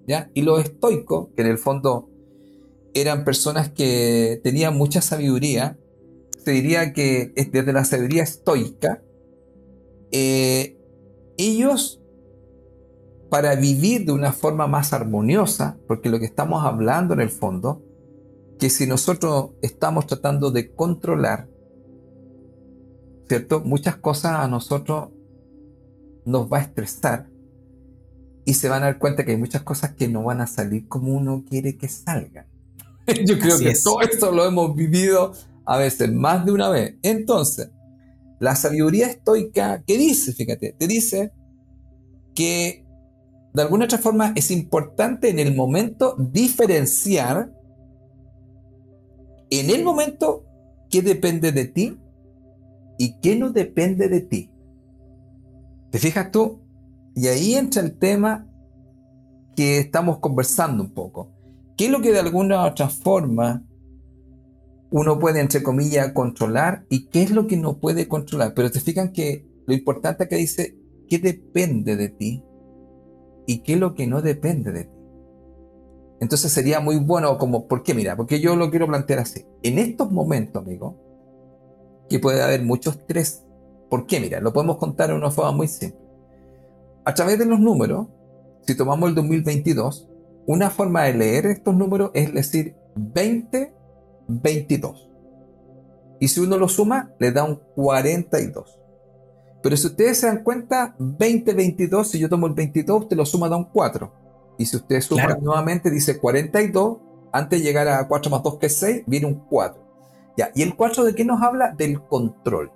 [0.08, 0.32] ¿ya?
[0.34, 2.10] Y los estoicos, que en el fondo
[2.95, 5.78] eran personas que tenían mucha sabiduría,
[6.43, 9.04] se diría que desde la sabiduría estoica,
[10.12, 10.80] eh,
[11.38, 12.02] ellos
[13.30, 17.84] para vivir de una forma más armoniosa, porque lo que estamos hablando en el fondo
[18.60, 21.50] que si nosotros estamos tratando de controlar,
[23.28, 23.62] ¿cierto?
[23.62, 25.10] Muchas cosas a nosotros
[26.26, 27.30] nos va a estresar
[28.43, 30.88] y se van a dar cuenta que hay muchas cosas que no van a salir
[30.88, 32.48] como uno quiere que salgan.
[33.26, 35.34] Yo creo que todo esto lo hemos vivido
[35.65, 36.95] a veces, más de una vez.
[37.02, 37.69] Entonces,
[38.39, 40.34] la sabiduría estoica, ¿qué dice?
[40.34, 41.32] Fíjate, te dice
[42.36, 42.86] que
[43.54, 47.54] de alguna otra forma es importante en el momento diferenciar
[49.50, 50.46] en el momento
[50.90, 52.00] qué depende de ti
[52.98, 54.52] y qué no depende de ti.
[55.92, 56.60] ¿Te fijas tú?
[57.16, 58.48] Y ahí entra el tema
[59.56, 61.32] que estamos conversando un poco.
[61.76, 63.66] ¿Qué es lo que de alguna u otra forma
[64.92, 68.54] uno puede, entre comillas, controlar y qué es lo que no puede controlar?
[68.54, 72.44] Pero te fijan que lo importante que dice qué depende de ti
[73.48, 74.99] y qué es lo que no depende de ti.
[76.19, 77.93] Entonces sería muy bueno ¿por qué?
[77.93, 79.45] Mira, porque yo lo quiero plantear así.
[79.63, 80.97] En estos momentos, amigo,
[82.10, 83.45] que puede haber mucho estrés.
[83.89, 84.19] ¿Por qué?
[84.19, 85.99] Mira, lo podemos contar de una forma muy simple.
[87.05, 88.08] A través de los números,
[88.62, 90.10] si tomamos el 2022,
[90.45, 93.73] una forma de leer estos números es decir 20,
[94.27, 95.10] 22.
[96.19, 98.79] Y si uno lo suma, le da un 42.
[99.62, 103.25] Pero si ustedes se dan cuenta, 20, 22, si yo tomo el 22, te lo
[103.25, 104.12] suma, da un 4.
[104.60, 106.98] Y si usted suma nuevamente, dice 42,
[107.32, 109.82] antes de llegar a 4 más 2 que es 6, viene un 4.
[110.38, 111.72] Ya, ¿y el 4 de qué nos habla?
[111.72, 112.72] Del control.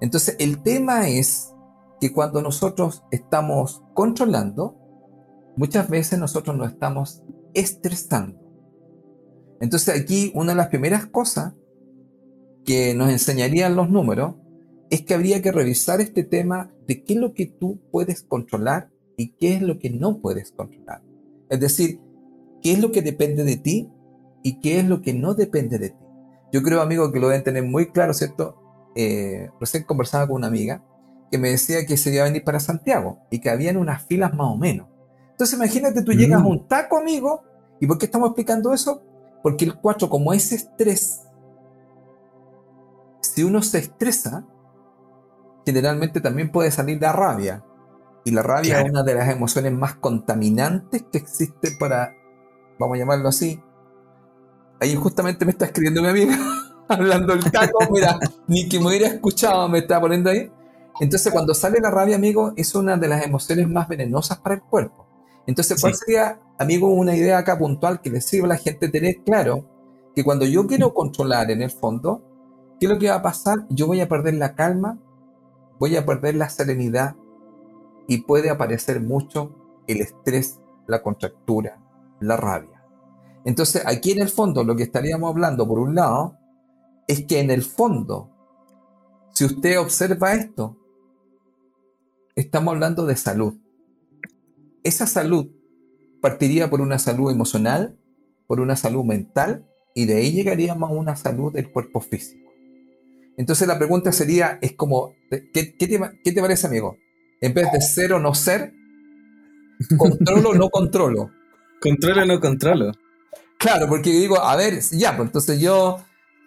[0.00, 1.52] Entonces, el tema es
[2.00, 4.76] que cuando nosotros estamos controlando,
[5.56, 7.22] muchas veces nosotros nos estamos
[7.54, 8.38] estresando.
[9.60, 11.52] Entonces aquí una de las primeras cosas
[12.64, 14.36] que nos enseñarían los números
[14.88, 18.90] es que habría que revisar este tema de qué es lo que tú puedes controlar
[19.20, 21.02] y qué es lo que no puedes controlar.
[21.50, 22.00] Es decir,
[22.62, 23.90] qué es lo que depende de ti
[24.42, 26.06] y qué es lo que no depende de ti.
[26.54, 28.56] Yo creo, amigo, que lo deben tener muy claro, ¿cierto?
[28.96, 30.82] Eh, recién conversaba con una amiga
[31.30, 34.32] que me decía que se iba a venir para Santiago y que habían unas filas
[34.32, 34.88] más o menos.
[35.32, 36.48] Entonces imagínate, tú llegas a mm.
[36.48, 37.42] un taco, amigo,
[37.78, 39.02] ¿y por qué estamos explicando eso?
[39.42, 41.26] Porque el 4, como es estrés,
[43.20, 44.46] si uno se estresa,
[45.66, 47.66] generalmente también puede salir la rabia.
[48.24, 52.14] Y la rabia es una de las emociones más contaminantes que existe para,
[52.78, 53.60] vamos a llamarlo así.
[54.80, 56.38] Ahí justamente me está escribiendo mi amiga,
[56.88, 60.50] hablando el taco, mira, ni que me hubiera escuchado me está poniendo ahí.
[61.00, 64.62] Entonces, cuando sale la rabia, amigo, es una de las emociones más venenosas para el
[64.62, 65.06] cuerpo.
[65.46, 69.22] Entonces, ¿cuál sería, amigo, una idea acá puntual que le sirva a la gente tener
[69.24, 69.64] claro
[70.14, 72.22] que cuando yo quiero controlar en el fondo,
[72.78, 73.66] ¿qué es lo que va a pasar?
[73.70, 74.98] Yo voy a perder la calma,
[75.78, 77.16] voy a perder la serenidad
[78.10, 79.54] y puede aparecer mucho
[79.86, 81.80] el estrés, la contractura,
[82.18, 82.84] la rabia.
[83.44, 86.36] Entonces, aquí en el fondo, lo que estaríamos hablando, por un lado,
[87.06, 88.28] es que en el fondo,
[89.32, 90.76] si usted observa esto,
[92.34, 93.54] estamos hablando de salud.
[94.82, 95.46] Esa salud
[96.20, 97.96] partiría por una salud emocional,
[98.48, 102.50] por una salud mental, y de ahí llegaríamos a una salud del cuerpo físico.
[103.36, 106.96] Entonces la pregunta sería, es como, ¿qué, te, parece, amigo?
[107.40, 108.72] En vez de ser o no ser,
[109.96, 111.30] ¿controlo o no controlo?
[111.80, 112.92] Controlo o no controlo.
[113.58, 115.98] Claro, porque digo, a ver, ya, pues entonces yo,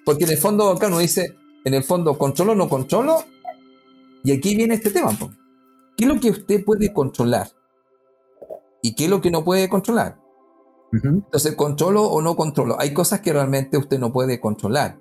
[0.05, 3.23] porque en el fondo acá uno dice, en el fondo, ¿controlo o no controlo?
[4.23, 5.31] Y aquí viene este tema, pues.
[5.97, 7.49] ¿Qué es lo que usted puede controlar?
[8.81, 10.19] ¿Y qué es lo que no puede controlar?
[10.91, 12.79] Entonces, ¿controlo o no controlo?
[12.79, 14.99] Hay cosas que realmente usted no puede controlar.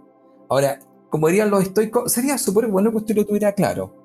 [0.49, 4.02] Ahora, como dirían los estoicos, sería súper bueno que usted lo tuviera claro.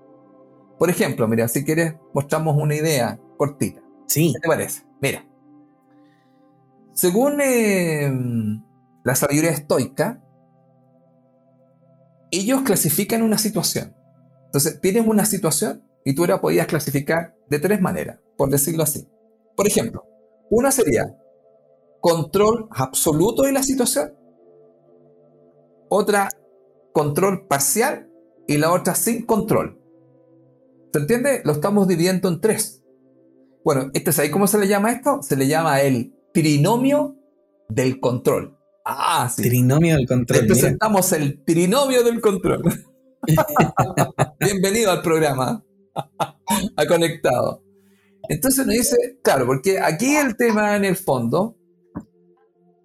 [0.78, 3.82] Por ejemplo, mira, si quieres, mostramos una idea cortita.
[4.08, 4.34] Sí.
[4.34, 4.84] ¿Qué te parece?
[5.02, 5.26] Mira.
[6.94, 8.12] Según eh,
[9.04, 10.24] la sabiduría estoica,
[12.32, 13.96] ellos clasifican una situación.
[14.46, 19.08] Entonces, tienes una situación y tú la podías clasificar de tres maneras, por decirlo así.
[19.56, 20.06] Por ejemplo,
[20.50, 21.16] una sería
[22.00, 24.14] control absoluto de la situación,
[25.90, 26.30] otra
[26.94, 28.10] control parcial
[28.48, 29.82] y la otra sin control.
[30.98, 31.42] ¿Se entiende?
[31.46, 32.84] Lo estamos dividiendo en tres.
[33.64, 35.22] Bueno, este, ¿sabes cómo se le llama esto?
[35.22, 37.16] Se le llama el trinomio
[37.70, 38.58] del control.
[38.84, 39.44] Ah, sí.
[39.44, 40.48] Trinomio del control.
[40.48, 42.64] Presentamos el trinomio del control.
[44.40, 45.64] Bienvenido al programa.
[46.76, 47.62] ha conectado.
[48.28, 51.60] Entonces nos dice, claro, porque aquí el tema en el fondo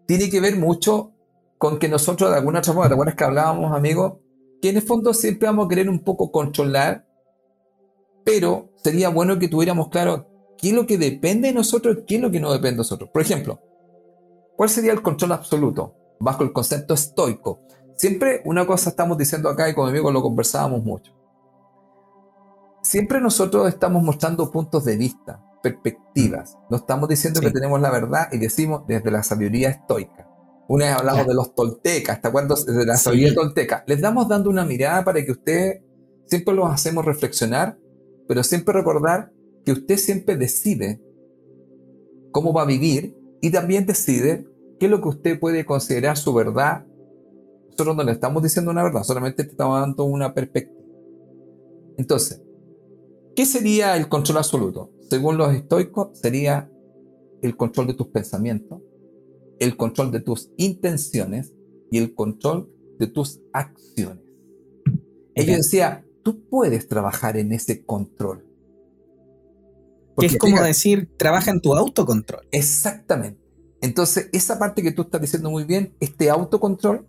[0.07, 1.14] tiene que ver mucho
[1.57, 4.18] con que nosotros de alguna otra forma, ¿te acuerdas que hablábamos, amigos?
[4.61, 7.07] Que en el fondo siempre vamos a querer un poco controlar,
[8.24, 12.16] pero sería bueno que tuviéramos claro qué es lo que depende de nosotros y qué
[12.16, 13.11] es lo que no depende de nosotros.
[13.12, 13.61] Por ejemplo,
[14.56, 15.94] ¿cuál sería el control absoluto?
[16.20, 17.61] Bajo el concepto estoico.
[17.96, 21.12] Siempre una cosa estamos diciendo acá y con mi amigo lo conversábamos mucho
[22.82, 26.58] siempre nosotros estamos mostrando puntos de vista, perspectivas.
[26.68, 30.28] No estamos diciendo que tenemos la verdad y decimos desde la sabiduría estoica.
[30.68, 32.54] Una vez hablamos de los toltecas, ¿hasta cuándo?
[32.54, 33.85] De la sabiduría tolteca.
[33.87, 35.80] Les damos dando una mirada para que usted
[36.26, 37.78] siempre los hacemos reflexionar,
[38.28, 39.32] pero siempre recordar
[39.64, 41.00] que usted siempre decide
[42.30, 44.46] cómo va a vivir y también decide
[44.78, 46.87] qué es lo que usted puede considerar su verdad.
[47.70, 50.80] Nosotros no le estamos diciendo una verdad, solamente estamos dando una perspectiva.
[51.98, 52.42] Entonces,
[53.35, 54.90] ¿Qué sería el control absoluto?
[55.08, 56.70] Según los estoicos, sería
[57.40, 58.82] el control de tus pensamientos,
[59.58, 61.54] el control de tus intenciones
[61.90, 64.22] y el control de tus acciones.
[65.35, 68.46] Ellos decían, tú puedes trabajar en ese control.
[70.18, 72.46] que es como decir, trabaja en tu autocontrol.
[72.50, 73.40] Exactamente.
[73.80, 77.06] Entonces, esa parte que tú estás diciendo muy bien, este autocontrol,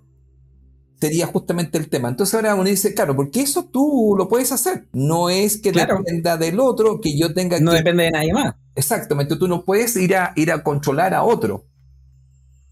[1.03, 2.07] sería justamente el tema.
[2.07, 4.87] Entonces ahora uno dice, claro, porque eso tú lo puedes hacer.
[4.93, 8.55] No es que dependa del otro, que yo tenga no depende de nadie más.
[8.75, 11.65] Exactamente, tú no puedes ir a, ir a controlar a otro.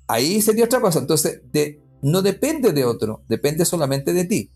[0.08, 1.00] Ahí sería otra cosa.
[1.00, 4.52] Entonces, de, no depende de otro, depende solamente de ti.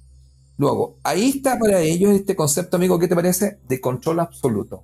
[0.57, 3.59] Luego, ahí está para ellos este concepto, amigo, ¿qué te parece?
[3.67, 4.83] De control absoluto.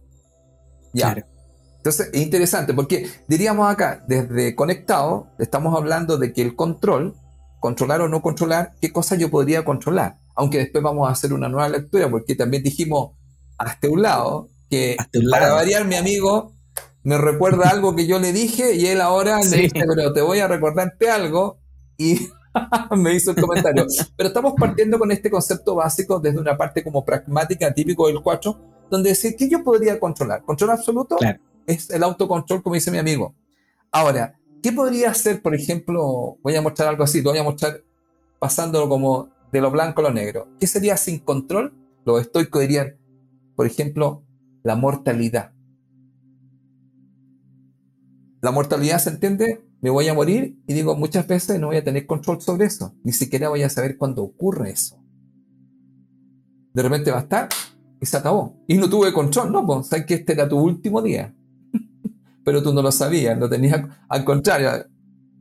[0.93, 1.15] Ya.
[1.77, 7.15] Entonces, es interesante porque diríamos acá, desde conectado, estamos hablando de que el control
[7.62, 10.17] controlar o no controlar, qué cosas yo podría controlar.
[10.36, 13.12] Aunque después vamos a hacer una nueva lectura, porque también dijimos
[13.57, 14.97] hasta un lado que
[15.29, 16.53] para variar mi amigo
[17.03, 20.39] me recuerda algo que yo le dije y él ahora le dice, pero te voy
[20.39, 21.60] a recordarte algo.
[21.97, 22.29] y
[22.97, 23.85] me hizo el comentario.
[24.15, 28.87] Pero estamos partiendo con este concepto básico desde una parte como pragmática, típico del 4,
[28.89, 30.43] donde decir que yo podría controlar.
[30.43, 31.17] Control absoluto
[31.65, 33.35] es el autocontrol, como dice mi amigo.
[33.91, 37.83] Ahora, ¿qué podría hacer, por ejemplo, voy a mostrar algo así, lo voy a mostrar
[38.39, 40.47] pasándolo como de lo blanco a lo negro.
[40.59, 41.73] ¿Qué sería sin control?
[42.05, 42.97] Los estoicos dirían,
[43.55, 44.23] por ejemplo,
[44.63, 45.53] la mortalidad.
[48.41, 51.84] La mortalidad se entiende, me voy a morir y digo, muchas veces no voy a
[51.84, 55.04] tener control sobre eso, ni siquiera voy a saber cuándo ocurre eso.
[56.74, 57.50] De repente va a estar
[58.00, 58.63] y se acabó.
[58.67, 61.36] Y no tuve control, no, pues sabes que este era tu último día.
[62.46, 64.70] Pero tú no lo sabías, no tenías, al contrario,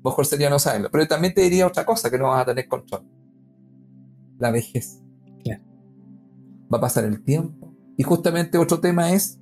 [0.02, 0.88] mejor sería no saberlo.
[0.90, 3.02] Pero también te diría otra cosa, que no vas a tener control.
[4.38, 5.02] La vejez.
[6.72, 7.74] Va a pasar el tiempo.
[7.96, 9.40] Y justamente otro tema es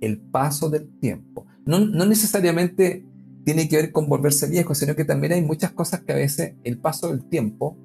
[0.00, 1.46] el paso del tiempo.
[1.64, 3.06] No, no necesariamente
[3.44, 6.54] tiene que ver con volverse viejo, sino que también hay muchas cosas que a veces
[6.64, 7.76] el paso del tiempo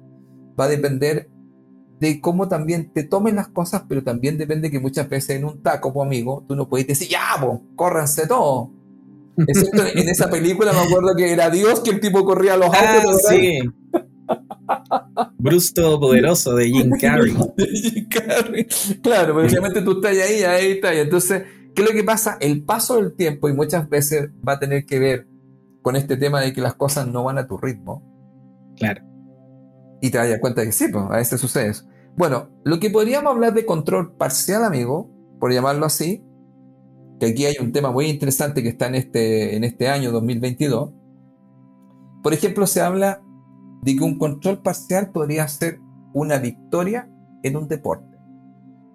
[0.58, 1.30] va a depender
[2.00, 5.62] de cómo también te tomen las cosas, pero también depende que muchas veces en un
[5.62, 8.72] taco, pues amigo, tú no puedes decir, ya, pues, córranse todo.
[9.36, 13.00] en esa película me acuerdo que era Dios que el tipo corría a los ah,
[13.02, 13.22] autos.
[13.28, 13.58] Sí.
[15.38, 17.34] Bruce Poderoso de Jim Carrey.
[17.72, 18.66] Jim Carrey.
[19.02, 20.96] Claro, porque obviamente tú estás ahí, ahí estás.
[20.96, 21.44] Entonces,
[21.74, 22.36] ¿qué es lo que pasa?
[22.40, 25.26] El paso del tiempo y muchas veces va a tener que ver
[25.82, 28.02] con este tema de que las cosas no van a tu ritmo.
[28.76, 29.02] Claro.
[30.00, 31.84] Y te das cuenta de que sí, pues, a veces sucede eso.
[32.16, 36.24] Bueno, lo que podríamos hablar de control parcial, amigo, por llamarlo así,
[37.20, 40.92] que aquí hay un tema muy interesante que está en este, en este año 2022.
[42.22, 43.22] Por ejemplo, se habla
[43.82, 45.80] de que un control parcial podría ser
[46.12, 47.10] una victoria
[47.42, 48.18] en un deporte.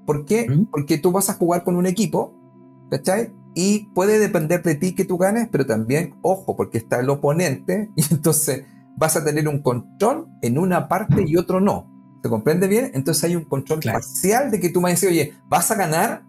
[0.05, 0.49] ¿Por qué?
[0.49, 0.65] ¿Mm?
[0.71, 2.35] Porque tú vas a jugar con un equipo,
[2.89, 3.31] ¿cachai?
[3.55, 7.89] Y puede depender de ti que tú ganes, pero también, ojo, porque está el oponente,
[7.95, 11.89] y entonces vas a tener un control en una parte y otro no.
[12.21, 12.91] ¿Se comprende bien?
[12.93, 16.23] Entonces hay un control parcial de que tú me dices, oye, vas a ganar.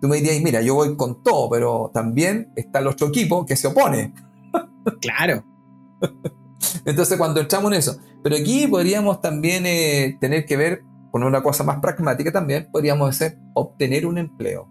[0.00, 3.56] Tú me dirías, mira, yo voy con todo, pero también está el otro equipo que
[3.56, 4.14] se opone.
[5.02, 5.44] Claro.
[6.86, 11.42] Entonces, cuando entramos en eso, pero aquí podríamos también eh, tener que ver con una
[11.42, 14.68] cosa más pragmática también, podríamos decir obtener un empleo.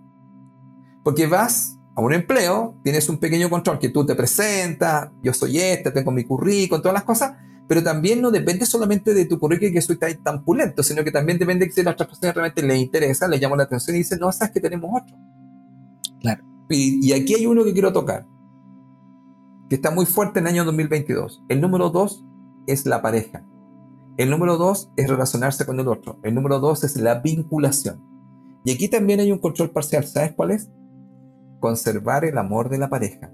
[1.03, 5.59] Porque vas a un empleo, tienes un pequeño control que tú te presentas, yo soy
[5.59, 7.33] este, tengo mi currículum, todas las cosas,
[7.67, 11.11] pero también no depende solamente de tu currículum que soy tan, tan pulento, sino que
[11.11, 13.95] también depende de si a las otras personas realmente les interesa, les llama la atención
[13.95, 15.17] y dicen, no, sabes que tenemos otro.
[16.21, 16.43] Claro.
[16.69, 18.25] y aquí hay uno que quiero tocar
[19.69, 21.43] que está muy fuerte en el año 2022.
[21.47, 22.25] El número dos
[22.67, 23.45] es la pareja.
[24.17, 26.19] El número dos es relacionarse con el otro.
[26.23, 28.03] El número dos es la vinculación.
[28.65, 30.03] Y aquí también hay un control parcial.
[30.05, 30.69] ¿Sabes cuál es?
[31.59, 33.31] Conservar el amor de la pareja.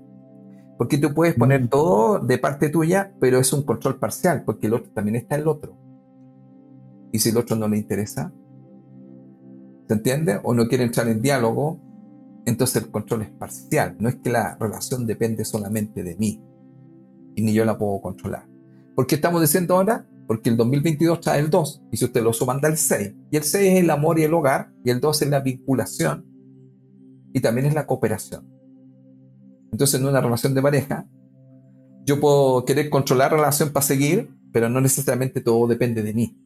[0.78, 1.70] Porque tú puedes poner mm.
[1.70, 5.48] todo de parte tuya, pero es un control parcial, porque el otro también está el
[5.48, 5.78] otro.
[7.12, 8.34] Y si el otro no le interesa,
[9.88, 10.40] ¿se entiende?
[10.44, 11.80] O no quiere entrar en diálogo,
[12.46, 13.96] entonces el control es parcial.
[14.00, 16.44] No es que la relación depende solamente de mí
[17.36, 18.48] y ni yo la puedo controlar.
[18.96, 20.08] ¿Por qué estamos diciendo ahora?
[20.28, 23.14] Porque el 2022 trae el 2 y si usted lo suman da el 6.
[23.32, 26.26] Y el 6 es el amor y el hogar y el 2 es la vinculación
[27.36, 28.50] y también es la cooperación.
[29.70, 31.06] Entonces en una relación de pareja
[32.06, 36.40] yo puedo querer controlar la relación para seguir, pero no necesariamente todo depende de mí.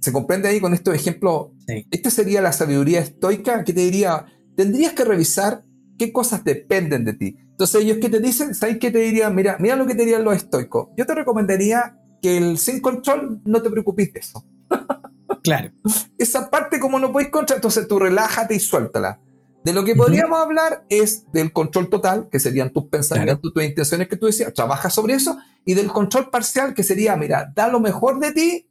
[0.00, 1.52] ¿Se comprende ahí con estos ejemplos?
[1.92, 5.64] Esta sería la sabiduría estoica que te diría, tendrías que revisar
[5.96, 7.36] qué cosas dependen de ti.
[7.38, 9.32] Entonces ellos que te dicen, ¿sabes qué te dirían?
[9.32, 10.88] Mira, mira lo que te dirían los estoicos.
[10.96, 14.44] Yo te recomendaría que el sin control no te preocupes de eso.
[15.44, 15.70] Claro.
[16.18, 19.20] Esa parte como no puedes controlar, entonces tú relájate y suéltala.
[19.66, 24.06] De lo que podríamos hablar es del control total, que serían tus pensamientos, tus intenciones
[24.06, 27.80] que tú decías, trabaja sobre eso, y del control parcial, que sería, mira, da lo
[27.80, 28.68] mejor de ti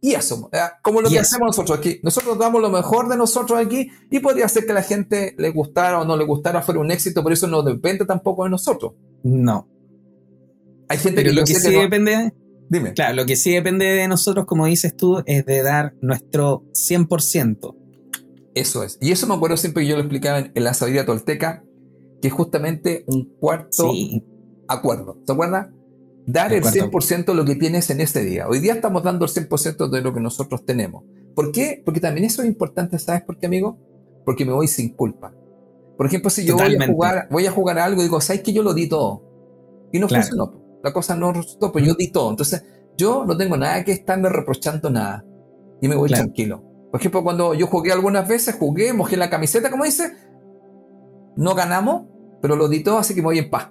[0.00, 0.48] y eso,
[0.82, 1.98] como lo que hacemos nosotros aquí.
[2.04, 5.50] Nosotros damos lo mejor de nosotros aquí y podría ser que a la gente le
[5.50, 8.92] gustara o no le gustara, fuera un éxito, por eso no depende tampoco de nosotros.
[9.24, 9.68] No.
[10.88, 12.32] Hay gente que lo que sí depende.
[12.68, 12.92] Dime.
[12.92, 17.85] Claro, lo que sí depende de nosotros, como dices tú, es de dar nuestro 100%.
[18.56, 18.98] Eso es.
[19.00, 21.62] Y eso me acuerdo siempre que yo lo explicaba en, la sabiduría tolteca,
[22.20, 23.92] que es justamente un cuarto
[24.66, 25.20] acuerdo.
[25.24, 25.76] ¿Se acuerdan?
[26.26, 28.48] dar el 100% de lo que tienes en ese día.
[28.48, 31.04] Hoy día estamos dando el 100% de lo que nosotros tenemos.
[31.34, 31.82] ¿Por qué?
[31.84, 33.78] Porque también eso es importante, ¿sabes por qué, amigo?
[34.24, 35.32] Porque me voy sin culpa.
[35.96, 38.52] Por ejemplo, si yo voy a, jugar, voy a jugar algo y digo, ¿sabes que
[38.52, 39.22] yo lo di todo?
[39.92, 40.80] Y no funcionó.
[40.82, 42.30] La cosa no resultó, pues yo di todo.
[42.30, 42.64] Entonces,
[42.96, 45.24] yo no tengo nada que estarme reprochando nada.
[45.80, 46.65] Y me voy tranquilo.
[46.96, 50.14] Por ejemplo, cuando yo jugué algunas veces, jugué, mojé la camiseta, como dice,
[51.36, 52.06] no ganamos,
[52.40, 53.70] pero lo di todo, así que me voy en paz.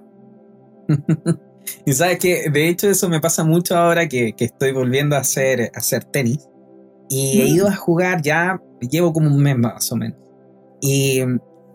[1.84, 5.72] Y sabes que, de hecho, eso me pasa mucho ahora que, estoy volviendo a hacer,
[5.74, 6.48] a hacer tenis.
[7.10, 7.56] Y he mm.
[7.56, 10.20] ido a jugar ya, llevo como un mes más o menos.
[10.80, 11.22] Y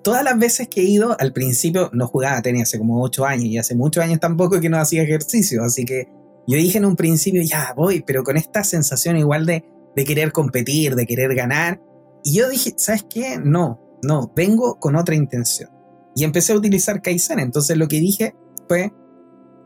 [0.04, 3.46] todas las veces que he ido, al principio no jugaba tenis hace como 8 años
[3.46, 5.64] y hace muchos años tampoco que no hacía ejercicio.
[5.64, 6.06] Así que
[6.46, 9.64] yo dije en un principio, ya voy, pero con esta sensación igual de,
[9.96, 11.80] de querer competir, de querer ganar.
[12.22, 13.38] Y yo dije, ¿sabes qué?
[13.42, 15.70] No, no, vengo con otra intención.
[16.14, 17.38] Y empecé a utilizar Kaizen.
[17.38, 18.34] Entonces lo que dije
[18.68, 18.92] fue,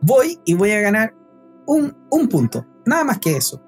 [0.03, 1.15] voy y voy a ganar
[1.67, 2.67] un, un punto.
[2.87, 3.63] Nada más que eso.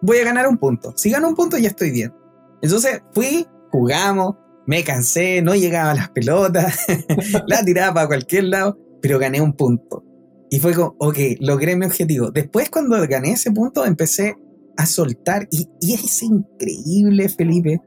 [0.00, 0.92] Voy a ganar un punto.
[0.96, 2.14] Si gano un punto ya estoy bien.
[2.60, 4.36] Entonces fui, jugamos,
[4.66, 6.86] me cansé, no llegaba a las pelotas,
[7.46, 10.04] la tiraba para cualquier lado, pero gané un punto.
[10.50, 12.30] Y fue como, ok, logré mi objetivo.
[12.30, 14.36] Después cuando gané ese punto empecé
[14.76, 17.80] a soltar y, y es increíble, Felipe,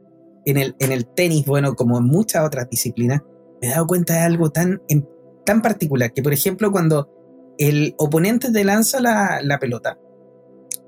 [0.45, 3.21] en el, en el tenis, bueno, como en muchas otras disciplinas,
[3.61, 4.81] me he dado cuenta de algo tan,
[5.45, 7.09] tan particular, que por ejemplo cuando
[7.57, 9.97] el oponente te lanza la, la pelota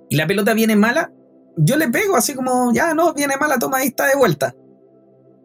[0.09, 1.11] y la pelota viene mala,
[1.57, 4.55] yo le pego así como, ya no, viene mala, toma, ahí está de vuelta.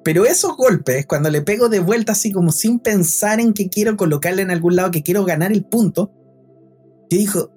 [0.05, 3.97] Pero esos golpes, cuando le pego de vuelta así como sin pensar en que quiero
[3.97, 6.13] colocarle en algún lado, que quiero ganar el punto,
[7.09, 7.51] yo dijo,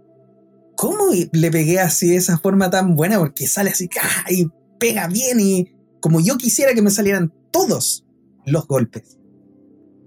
[0.76, 3.20] ¿cómo le pegué así de esa forma tan buena?
[3.20, 3.90] Porque sale así,
[4.30, 4.48] y
[4.80, 8.06] pega bien y como yo quisiera que me salieran todos
[8.46, 9.18] los golpes.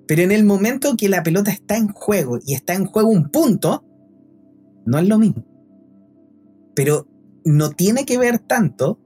[0.06, 3.30] Pero en el momento que la pelota está en juego y está en juego un
[3.30, 3.84] punto,
[4.86, 5.44] no es lo mismo.
[6.74, 7.08] Pero
[7.44, 9.00] no tiene que ver tanto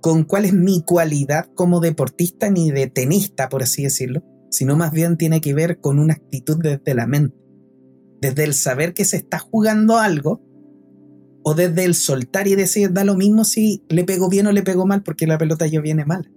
[0.00, 4.92] con cuál es mi cualidad como deportista ni de tenista, por así decirlo, sino más
[4.92, 7.36] bien tiene que ver con una actitud desde la mente,
[8.20, 10.45] desde el saber que se está jugando algo
[11.48, 14.64] o desde el soltar y decir, da lo mismo si le pego bien o le
[14.64, 16.32] pego mal porque la pelota ya viene mal.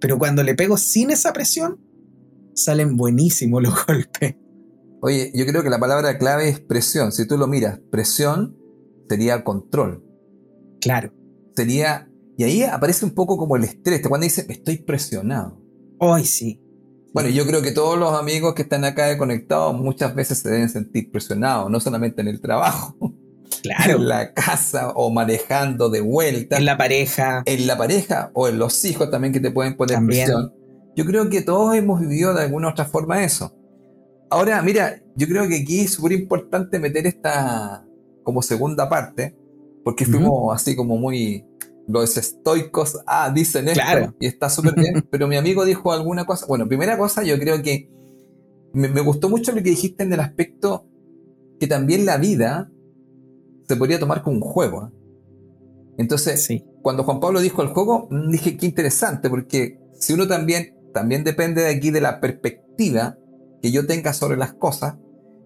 [0.00, 1.78] Pero cuando le pego sin esa presión,
[2.52, 4.34] salen buenísimos los golpes.
[5.02, 7.12] Oye, yo creo que la palabra clave es presión.
[7.12, 8.58] Si tú lo miras, presión
[9.08, 10.04] sería control.
[10.80, 11.14] Claro.
[11.54, 15.62] Sería y ahí aparece un poco como el estrés, cuando dice, estoy presionado.
[16.00, 16.60] Ay, sí.
[17.12, 20.70] Bueno, yo creo que todos los amigos que están acá conectados muchas veces se deben
[20.70, 22.96] sentir presionados, no solamente en el trabajo,
[23.62, 23.96] claro.
[23.96, 26.56] en la casa o manejando de vuelta.
[26.56, 27.42] En la pareja.
[27.46, 30.52] En la pareja o en los hijos también que te pueden poner presión.
[30.96, 33.54] Yo creo que todos hemos vivido de alguna u otra forma eso.
[34.28, 37.84] Ahora, mira, yo creo que aquí es súper importante meter esta
[38.22, 39.36] como segunda parte,
[39.84, 41.44] porque fuimos así como muy
[41.88, 46.46] los estoicos, ah, dicen esto y está súper bien, pero mi amigo dijo alguna cosa.
[46.46, 47.90] Bueno, primera cosa, yo creo que
[48.72, 50.86] me, gustó mucho lo que dijiste en el aspecto
[51.58, 52.70] que también la vida
[53.70, 54.88] se podría tomar como un juego.
[54.88, 55.94] ¿eh?
[55.96, 56.48] Entonces,
[56.82, 61.22] cuando Juan Pablo dijo el juego, mm, dije qué interesante, porque si uno también, también
[61.22, 63.16] depende de aquí de la perspectiva
[63.62, 64.96] que yo tenga sobre las cosas,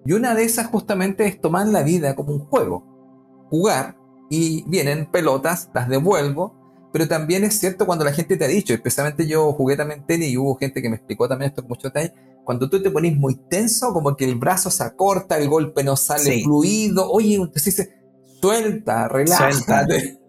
[0.06, 3.98] y una de esas justamente es tomar la vida como un juego, jugar
[4.30, 8.72] y vienen pelotas, las devuelvo, pero también es cierto cuando la gente te ha dicho,
[8.72, 11.88] especialmente yo jugué también tenis y hubo gente que me explicó también esto con mucho
[11.88, 12.14] detalle,
[12.44, 15.96] cuando tú te pones muy tenso, como que el brazo se acorta, el golpe no
[15.96, 18.03] sale fluido, oye, entonces dice,
[18.44, 20.20] suelta, relájate.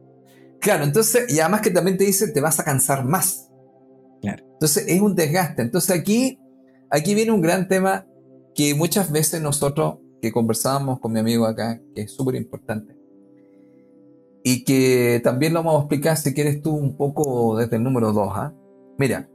[0.60, 3.50] claro, entonces, y además que también te dice, te vas a cansar más.
[4.20, 4.44] Claro.
[4.52, 5.62] Entonces es un desgaste.
[5.62, 6.38] Entonces aquí,
[6.90, 8.06] aquí viene un gran tema
[8.54, 12.96] que muchas veces nosotros, que conversábamos con mi amigo acá, que es súper importante,
[14.44, 18.12] y que también lo vamos a explicar si quieres tú un poco desde el número
[18.12, 18.32] 2.
[18.34, 18.54] ¿ah?
[18.98, 19.28] Mira,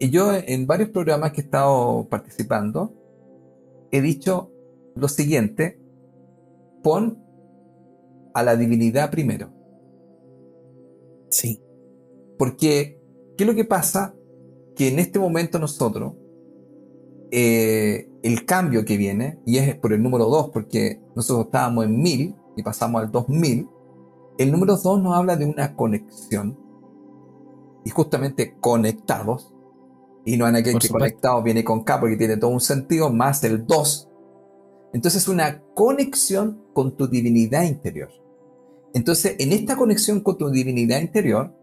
[0.00, 2.94] yo en varios programas que he estado participando
[3.90, 4.52] he dicho
[4.94, 5.80] lo siguiente,
[6.82, 7.27] pon
[8.34, 9.50] a la divinidad primero.
[11.30, 11.62] Sí.
[12.38, 13.00] Porque,
[13.36, 14.14] ¿qué es lo que pasa?
[14.76, 16.14] Que en este momento nosotros,
[17.30, 22.00] eh, el cambio que viene, y es por el número 2, porque nosotros estábamos en
[22.00, 23.68] 1000 y pasamos al 2000,
[24.38, 26.58] el número 2 nos habla de una conexión.
[27.84, 29.52] Y justamente conectados.
[30.24, 33.42] Y no en aquel que conectados viene con K porque tiene todo un sentido, más
[33.44, 34.07] el 2.
[34.92, 38.10] Entonces una conexión con tu divinidad interior.
[38.94, 41.54] Entonces en esta conexión con tu divinidad interior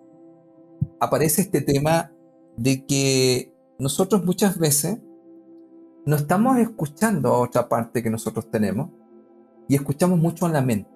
[0.99, 2.11] aparece este tema
[2.57, 4.99] de que nosotros muchas veces
[6.05, 8.89] no estamos escuchando a otra parte que nosotros tenemos
[9.67, 10.89] y escuchamos mucho en la mente.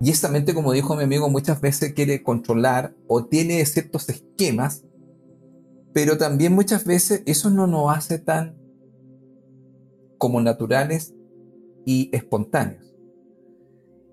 [0.00, 4.84] Y esta mente, como dijo mi amigo, muchas veces quiere controlar o tiene ciertos esquemas,
[5.92, 8.56] pero también muchas veces eso no nos hace tan
[10.20, 11.16] como naturales
[11.84, 12.94] y espontáneos.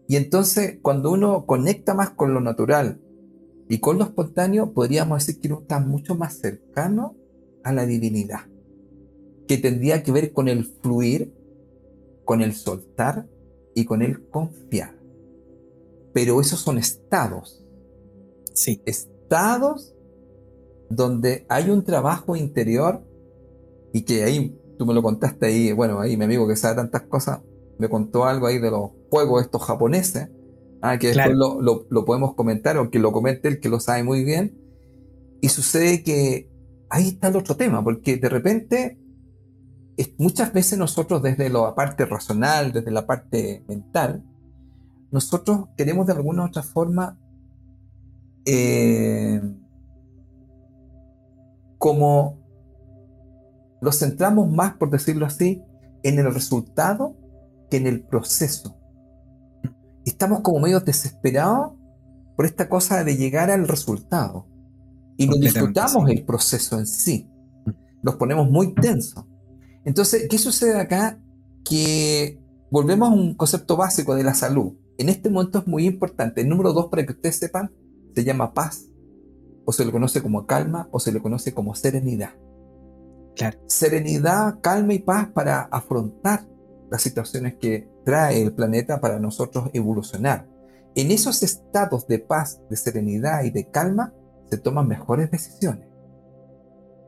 [0.08, 3.02] Y entonces, cuando uno conecta más con lo natural
[3.68, 7.18] y con lo espontáneo, podríamos decir que uno está mucho más cercano
[7.64, 8.48] a la divinidad,
[9.48, 11.36] que tendría que ver con el fluir
[12.28, 13.26] con el soltar
[13.74, 15.00] y con el confiar.
[16.14, 17.66] Pero esos son estados.
[18.54, 18.82] Sí.
[18.86, 19.96] Estados
[20.90, 23.02] donde hay un trabajo interior
[23.94, 27.04] y que ahí, tú me lo contaste ahí, bueno, ahí mi amigo que sabe tantas
[27.04, 27.42] cosas,
[27.80, 30.30] me contó algo ahí de los juegos estos japoneses,
[30.82, 34.04] ah, que después lo, lo, podemos comentar o que lo comente el que lo sabe
[34.04, 34.58] muy bien.
[35.42, 36.50] Y sucede que
[36.90, 38.98] ahí está el otro tema, porque de repente
[40.18, 44.24] muchas veces nosotros desde la parte racional, desde la parte mental,
[45.12, 47.18] nosotros queremos de alguna u otra forma
[48.46, 49.42] eh,
[51.78, 52.47] como
[53.82, 55.62] lo centramos más, por decirlo así,
[56.04, 57.16] en el resultado
[57.70, 58.78] que en el proceso.
[60.06, 61.74] Estamos como medio desesperados
[62.36, 64.48] por esta cosa de llegar al resultado.
[65.18, 67.30] Y no disfrutamos el proceso en sí.
[68.04, 69.26] Nos ponemos muy tensos.
[69.84, 71.20] Entonces, ¿qué sucede acá?
[71.66, 74.74] Que volvemos a un concepto básico de la salud.
[74.98, 76.42] En este momento es muy importante.
[76.42, 77.72] El número dos, para que ustedes sepan,
[78.16, 78.86] se llama paz,
[79.66, 82.32] o se le conoce como calma, o se le conoce como serenidad.
[83.68, 86.46] Serenidad, calma y paz para afrontar
[86.90, 90.48] las situaciones que trae el planeta para nosotros evolucionar.
[90.96, 94.14] En esos estados de paz, de serenidad y de calma
[94.50, 95.88] se toman mejores decisiones.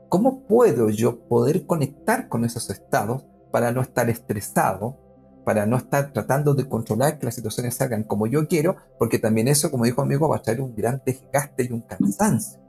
[0.09, 4.97] ¿Cómo puedo yo poder conectar con esos estados para no estar estresado,
[5.45, 8.75] para no estar tratando de controlar que las situaciones salgan como yo quiero?
[8.97, 12.59] Porque también eso, como dijo amigo, va a traer un gran desgaste y un cansancio.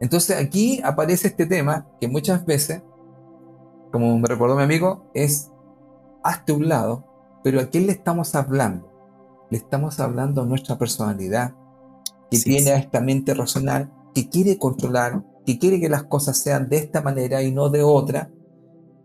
[0.00, 2.82] Entonces aquí aparece este tema que muchas veces,
[3.92, 5.50] como me recordó mi amigo, es
[6.22, 7.04] hazte un lado,
[7.42, 8.92] pero ¿a quién le estamos hablando?
[9.50, 11.54] Le estamos hablando a nuestra personalidad,
[12.30, 16.78] que tiene esta mente racional, que quiere controlar, que quiere que las cosas sean de
[16.78, 18.30] esta manera y no de otra,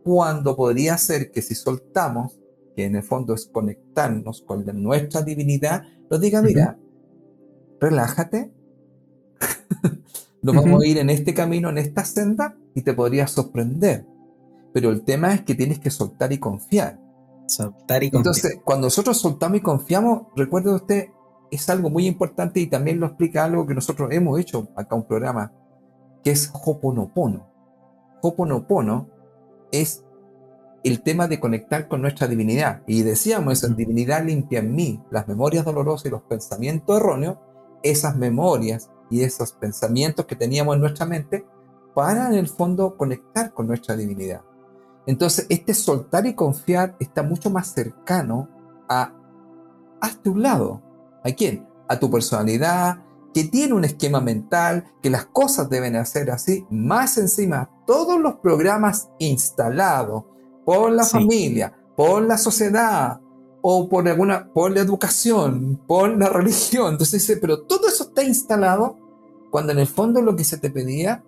[0.03, 2.39] cuando podría ser que si soltamos,
[2.75, 6.79] que en el fondo es conectarnos con nuestra divinidad, nos diga, mira,
[7.79, 8.51] relájate,
[10.41, 14.05] nos vamos a ir en este camino, en esta senda, y te podría sorprender.
[14.73, 16.99] Pero el tema es que tienes que soltar y confiar.
[17.47, 18.35] Soltar y confiar.
[18.35, 21.09] Entonces, cuando nosotros soltamos y confiamos, recuerde usted,
[21.51, 25.05] es algo muy importante y también lo explica algo que nosotros hemos hecho acá un
[25.05, 25.51] programa,
[26.23, 27.47] que es Hoponopono.
[28.21, 29.09] Hoponopono
[29.71, 30.03] es
[30.83, 32.81] el tema de conectar con nuestra divinidad.
[32.87, 37.37] Y decíamos, esa divinidad limpia en mí las memorias dolorosas y los pensamientos erróneos,
[37.83, 41.45] esas memorias y esos pensamientos que teníamos en nuestra mente
[41.93, 44.41] para en el fondo conectar con nuestra divinidad.
[45.05, 48.47] Entonces, este soltar y confiar está mucho más cercano
[48.87, 49.13] a
[49.99, 50.81] hazte un lado.
[51.23, 51.67] ¿A quién?
[51.87, 53.03] A tu personalidad,
[53.33, 56.65] que tiene un esquema mental, que las cosas deben hacer así.
[56.69, 60.23] Más encima, todos los programas instalados
[60.65, 63.19] por la familia, por la sociedad,
[63.61, 66.93] o por alguna, por la educación, por la religión.
[66.93, 68.97] Entonces dice, pero todo eso está instalado
[69.51, 71.23] cuando en el fondo lo que se te pedía,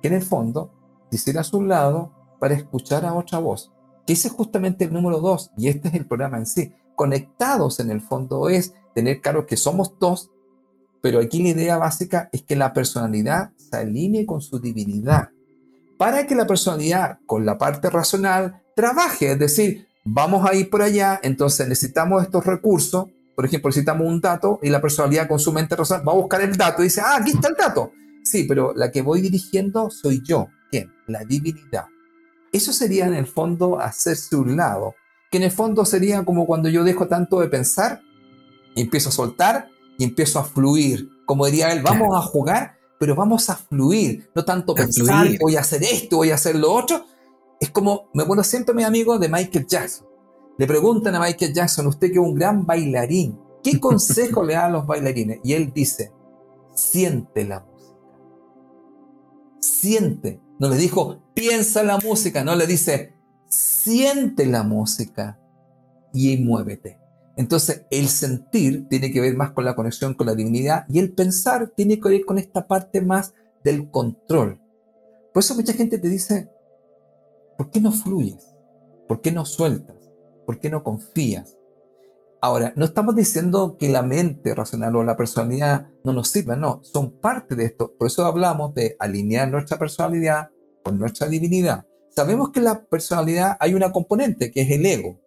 [0.00, 0.70] que en el fondo
[1.10, 3.72] te hicieras un lado para escuchar a otra voz.
[4.06, 6.72] Que ese es justamente el número dos, y este es el programa en sí.
[6.94, 10.30] Conectados en el fondo es tener claro que somos dos,
[11.00, 15.30] pero aquí la idea básica es que la personalidad se alinee con su divinidad.
[15.98, 20.82] Para que la personalidad con la parte racional trabaje, es decir, vamos a ir por
[20.82, 25.52] allá, entonces necesitamos estos recursos, por ejemplo, necesitamos un dato y la personalidad con su
[25.52, 27.92] mente racional va a buscar el dato y dice, ah, aquí está el dato.
[28.22, 30.48] Sí, pero la que voy dirigiendo soy yo.
[30.70, 30.92] ¿Quién?
[31.06, 31.86] La divinidad.
[32.52, 34.94] Eso sería en el fondo hacerse un lado,
[35.30, 38.02] que en el fondo sería como cuando yo dejo tanto de pensar
[38.74, 39.68] y empiezo a soltar
[39.98, 41.08] y empiezo a fluir.
[41.24, 45.60] Como diría él, vamos a jugar, pero vamos a fluir, no tanto pensar, voy a
[45.60, 47.06] hacer esto, voy a hacer lo otro,
[47.60, 50.06] es como, me acuerdo siempre mi amigo de Michael Jackson.
[50.58, 54.66] Le preguntan a Michael Jackson, usted que es un gran bailarín, ¿qué consejo le da
[54.66, 55.40] a los bailarines?
[55.42, 56.12] Y él dice,
[56.74, 57.98] siente la música.
[59.60, 60.40] Siente.
[60.58, 63.14] No le dijo, piensa la música, no le dice,
[63.48, 65.40] siente la música
[66.12, 66.98] y muévete.
[67.36, 71.12] Entonces, el sentir tiene que ver más con la conexión con la divinidad y el
[71.14, 73.34] pensar tiene que ver con esta parte más
[73.64, 74.60] del control.
[75.32, 76.50] Por eso mucha gente te dice,
[77.56, 78.56] ¿Por qué no fluyes?
[79.06, 80.01] ¿Por qué no sueltas?
[80.46, 81.56] ¿Por qué no confías?
[82.40, 86.80] Ahora, no estamos diciendo que la mente racional o la personalidad no nos sirva, no,
[86.82, 87.94] son parte de esto.
[87.96, 90.50] Por eso hablamos de alinear nuestra personalidad
[90.82, 91.86] con nuestra divinidad.
[92.10, 95.20] Sabemos que la personalidad hay una componente que es el ego.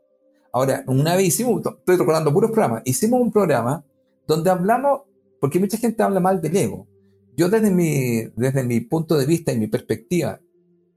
[0.51, 3.85] Ahora, una vez hicimos, estoy recordando puros programas, hicimos un programa
[4.27, 5.03] donde hablamos,
[5.39, 6.85] porque mucha gente habla mal del ego.
[7.37, 10.41] Yo desde mi, desde mi punto de vista y mi perspectiva,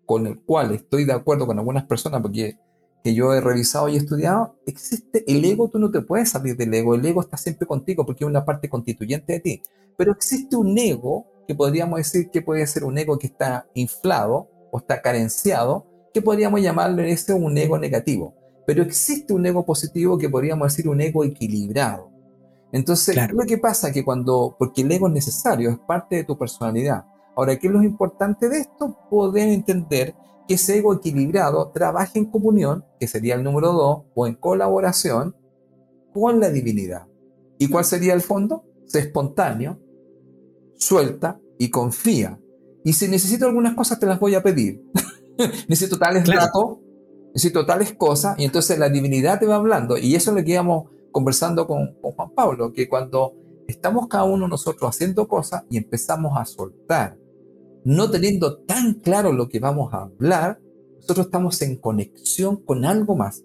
[0.05, 2.59] con el cual estoy de acuerdo con algunas personas, porque
[3.03, 6.75] que yo he revisado y estudiado, existe el ego, tú no te puedes salir del
[6.75, 9.63] ego, el ego está siempre contigo porque es una parte constituyente de ti,
[9.97, 14.49] pero existe un ego que podríamos decir que puede ser un ego que está inflado
[14.71, 18.35] o está carenciado, que podríamos llamarle ese un ego negativo,
[18.67, 22.11] pero existe un ego positivo que podríamos decir un ego equilibrado.
[22.71, 26.37] Entonces, lo que pasa que cuando, porque el ego es necesario, es parte de tu
[26.37, 27.07] personalidad.
[27.35, 28.95] Ahora, ¿qué es lo importante de esto?
[29.09, 30.15] Poder entender
[30.49, 35.37] que ese ego equilibrado trabaje en comunión, que sería el número dos, o en colaboración
[36.13, 37.07] con la divinidad.
[37.59, 38.65] ¿Y cuál sería el fondo?
[38.87, 39.79] Sé espontáneo,
[40.77, 42.41] suelta y confía.
[42.83, 44.83] Y si necesito algunas cosas, te las voy a pedir.
[45.69, 46.79] necesito tales datos,
[47.35, 49.99] necesito tales cosas, y entonces la divinidad te va hablando.
[49.99, 53.35] Y eso es lo que íbamos conversando con, con Juan Pablo, que cuando
[53.67, 57.19] estamos cada uno nosotros haciendo cosas y empezamos a soltar,
[57.89, 60.61] no teniendo tan claro lo que vamos a hablar,
[60.97, 63.45] nosotros estamos en conexión con algo más.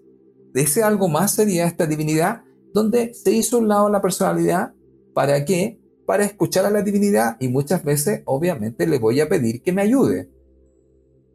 [0.52, 2.42] Ese algo más sería esta divinidad
[2.74, 4.74] donde se hizo un lado la personalidad.
[5.14, 5.80] ¿Para qué?
[6.06, 9.80] Para escuchar a la divinidad y muchas veces, obviamente, le voy a pedir que me
[9.80, 10.30] ayude.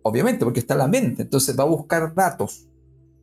[0.03, 2.69] Obviamente, porque está la mente, entonces va a buscar datos.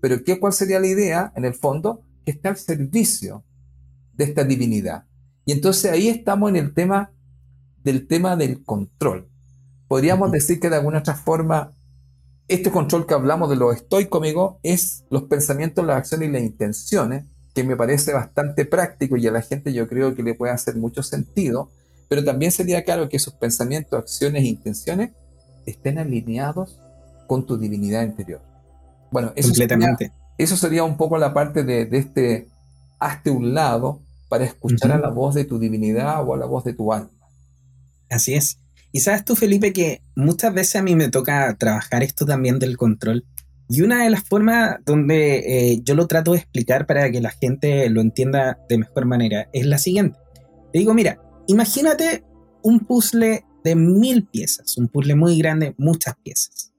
[0.01, 1.32] Pero ¿qué, ¿cuál sería la idea?
[1.37, 3.45] En el fondo, que está al servicio
[4.14, 5.05] de esta divinidad.
[5.45, 7.12] Y entonces ahí estamos en el tema
[7.84, 9.30] del tema del control.
[9.89, 11.72] Podríamos decir que de alguna otra forma,
[12.49, 16.43] este control que hablamos de lo estoico, amigo, es los pensamientos, las acciones y las
[16.43, 17.24] intenciones,
[17.55, 20.76] que me parece bastante práctico y a la gente yo creo que le puede hacer
[20.76, 21.70] mucho sentido,
[22.09, 25.12] pero también sería claro que esos pensamientos, acciones e intenciones
[25.64, 26.78] estén alineados
[27.26, 28.43] con tu divinidad interior.
[29.11, 29.97] Bueno, eso, Sería,
[30.37, 32.49] eso sería un poco la parte de, este
[32.99, 36.64] hazte un lado para escuchar a la voz de tu divinidad o a la voz
[36.64, 37.11] de tu alma.
[38.11, 38.59] Así es.
[38.97, 42.78] Y sabes tú, Felipe, que muchas veces a mí me toca trabajar esto también del
[42.78, 43.26] control.
[43.68, 47.28] Y una de las formas donde eh, yo lo trato de explicar para que la
[47.28, 50.18] gente lo entienda de mejor manera es la siguiente.
[50.72, 52.24] Te digo, mira, imagínate
[52.62, 56.72] un puzzle de mil piezas, un puzzle muy grande, muchas piezas.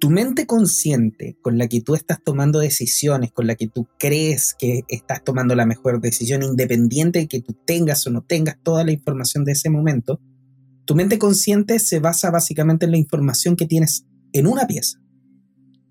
[0.00, 4.56] Tu mente consciente con la que tú estás tomando decisiones, con la que tú crees
[4.58, 8.82] que estás tomando la mejor decisión, independiente de que tú tengas o no tengas toda
[8.82, 10.20] la información de ese momento,
[10.86, 14.98] tu mente consciente se basa básicamente en la información que tienes en una pieza.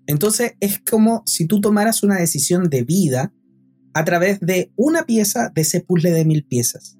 [0.06, 3.32] Entonces es como si tú tomaras una decisión de vida
[3.92, 6.98] a través de una pieza de ese puzzle de mil piezas.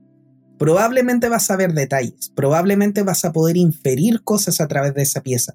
[0.59, 5.23] Probablemente vas a ver detalles, probablemente vas a poder inferir cosas a través de esa
[5.23, 5.55] pieza.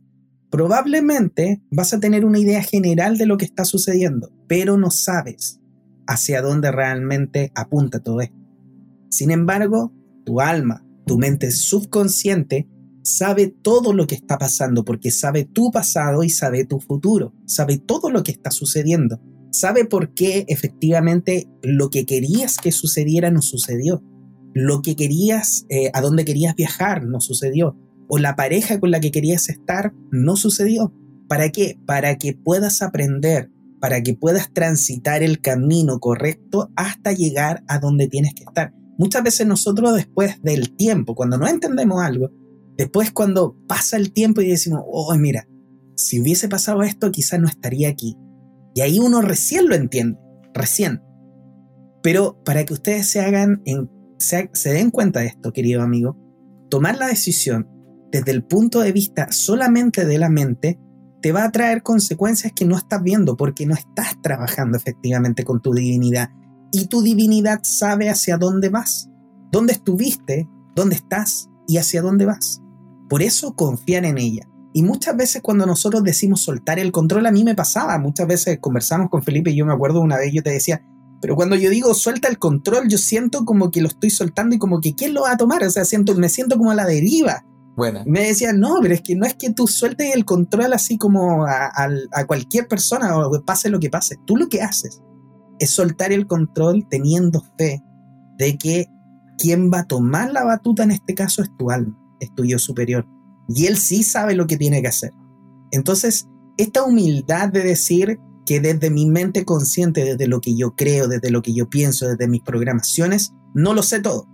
[0.49, 5.59] Probablemente vas a tener una idea general de lo que está sucediendo, pero no sabes
[6.07, 8.37] hacia dónde realmente apunta todo esto.
[9.09, 9.93] Sin embargo,
[10.25, 12.67] tu alma, tu mente subconsciente
[13.03, 17.77] sabe todo lo que está pasando porque sabe tu pasado y sabe tu futuro, sabe
[17.79, 19.19] todo lo que está sucediendo,
[19.51, 24.03] sabe por qué efectivamente lo que querías que sucediera no sucedió,
[24.53, 27.77] lo que querías, eh, a dónde querías viajar no sucedió,
[28.07, 30.93] o la pareja con la que querías estar no sucedió.
[31.29, 31.79] ¿Para qué?
[31.85, 33.49] Para que puedas aprender,
[33.79, 38.73] para que puedas transitar el camino correcto hasta llegar a donde tienes que estar.
[38.97, 42.29] Muchas veces nosotros después del tiempo, cuando no entendemos algo,
[42.77, 45.47] después cuando pasa el tiempo y decimos, oh, mira,
[45.95, 48.17] si hubiese pasado esto, quizás no estaría aquí.
[48.73, 50.19] Y ahí uno recién lo entiende,
[50.53, 51.01] recién.
[52.03, 53.63] Pero para que ustedes se hagan,
[54.17, 56.17] se, se den cuenta de esto, querido amigo,
[56.69, 57.67] tomar la decisión
[58.11, 60.79] desde el punto de vista solamente de la mente
[61.21, 65.61] te va a traer consecuencias que no estás viendo porque no estás trabajando efectivamente con
[65.61, 66.29] tu divinidad
[66.71, 69.09] y tu divinidad sabe hacia dónde vas,
[69.51, 72.61] dónde estuviste, dónde estás y hacia dónde vas.
[73.09, 74.47] Por eso confían en ella.
[74.73, 78.59] Y muchas veces cuando nosotros decimos soltar el control, a mí me pasaba, muchas veces
[78.61, 80.81] conversamos con Felipe y yo me acuerdo una vez, yo te decía,
[81.21, 84.59] pero cuando yo digo suelta el control, yo siento como que lo estoy soltando y
[84.59, 85.61] como que ¿quién lo va a tomar?
[85.63, 87.45] O sea, siento, me siento como a la deriva.
[87.75, 88.01] Bueno.
[88.05, 91.45] Me decía, no, pero es que no es que tú sueltes el control así como
[91.45, 91.71] a,
[92.13, 94.17] a cualquier persona o pase lo que pase.
[94.25, 95.01] Tú lo que haces
[95.61, 97.83] es soltar el control teniendo fe
[98.37, 98.87] de que
[99.37, 102.57] quien va a tomar la batuta en este caso es tu alma, es tu yo
[102.57, 103.05] superior.
[103.47, 105.11] Y él sí sabe lo que tiene que hacer.
[105.69, 111.07] Entonces, esta humildad de decir que desde mi mente consciente, desde lo que yo creo,
[111.07, 114.27] desde lo que yo pienso, desde mis programaciones, no lo sé todo.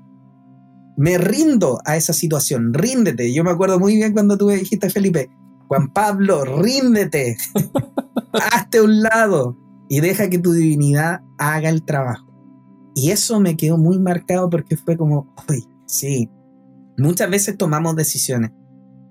[0.96, 3.34] Me rindo a esa situación, ríndete.
[3.34, 5.30] Yo me acuerdo muy bien cuando tú me dijiste, Felipe,
[5.68, 7.36] Juan Pablo, ríndete,
[8.32, 9.58] hazte un lado,
[9.90, 12.26] y deja que tu divinidad haga el trabajo.
[12.96, 16.30] Y eso me quedó muy marcado porque fue como, uy, sí,
[16.98, 18.52] muchas veces tomamos decisiones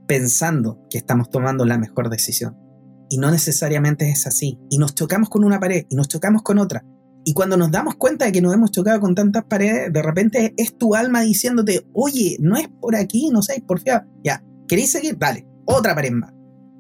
[0.09, 2.57] pensando que estamos tomando la mejor decisión.
[3.09, 4.59] y no necesariamente es así.
[4.71, 6.85] Y nos chocamos con una pared y nos chocamos con otra.
[7.25, 10.55] Y cuando nos damos cuenta de que nos hemos chocado con tantas paredes, de repente
[10.57, 14.93] es tu alma diciéndote, oye, no es por aquí, no sé, por fin, ya, ¿queréis
[14.93, 15.19] seguir?
[15.19, 16.33] Dale, otra pared más,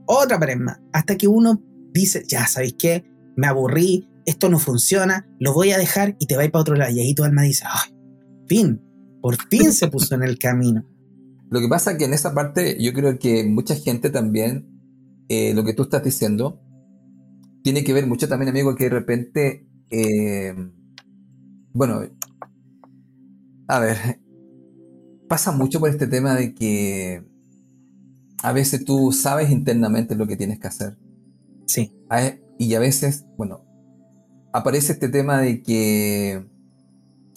[0.07, 1.61] otra pared más, hasta que uno
[1.93, 3.05] dice, ya, ¿sabéis qué?
[3.37, 6.93] Me aburrí, esto no funciona, lo voy a dejar y te va para otro lado.
[6.93, 7.95] Y ahí tu alma dice, ay,
[8.49, 8.83] fin,
[9.21, 10.85] por fin se puso en el camino.
[11.51, 14.67] Lo que pasa es que en esa parte yo creo que mucha gente también,
[15.29, 16.61] eh, lo que tú estás diciendo,
[17.63, 20.55] tiene que ver mucho también, amigo, que de repente, eh,
[21.73, 22.01] bueno,
[23.69, 23.97] a ver,
[25.29, 27.25] pasa mucho por este tema de que
[28.43, 30.99] a veces tú sabes internamente lo que tienes que hacer.
[31.67, 31.93] Sí.
[32.59, 33.65] Y a veces, bueno,
[34.53, 36.47] aparece este tema de que,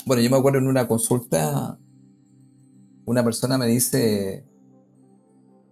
[0.06, 1.78] bueno, yo me acuerdo en una consulta,
[3.06, 4.46] una persona me dice,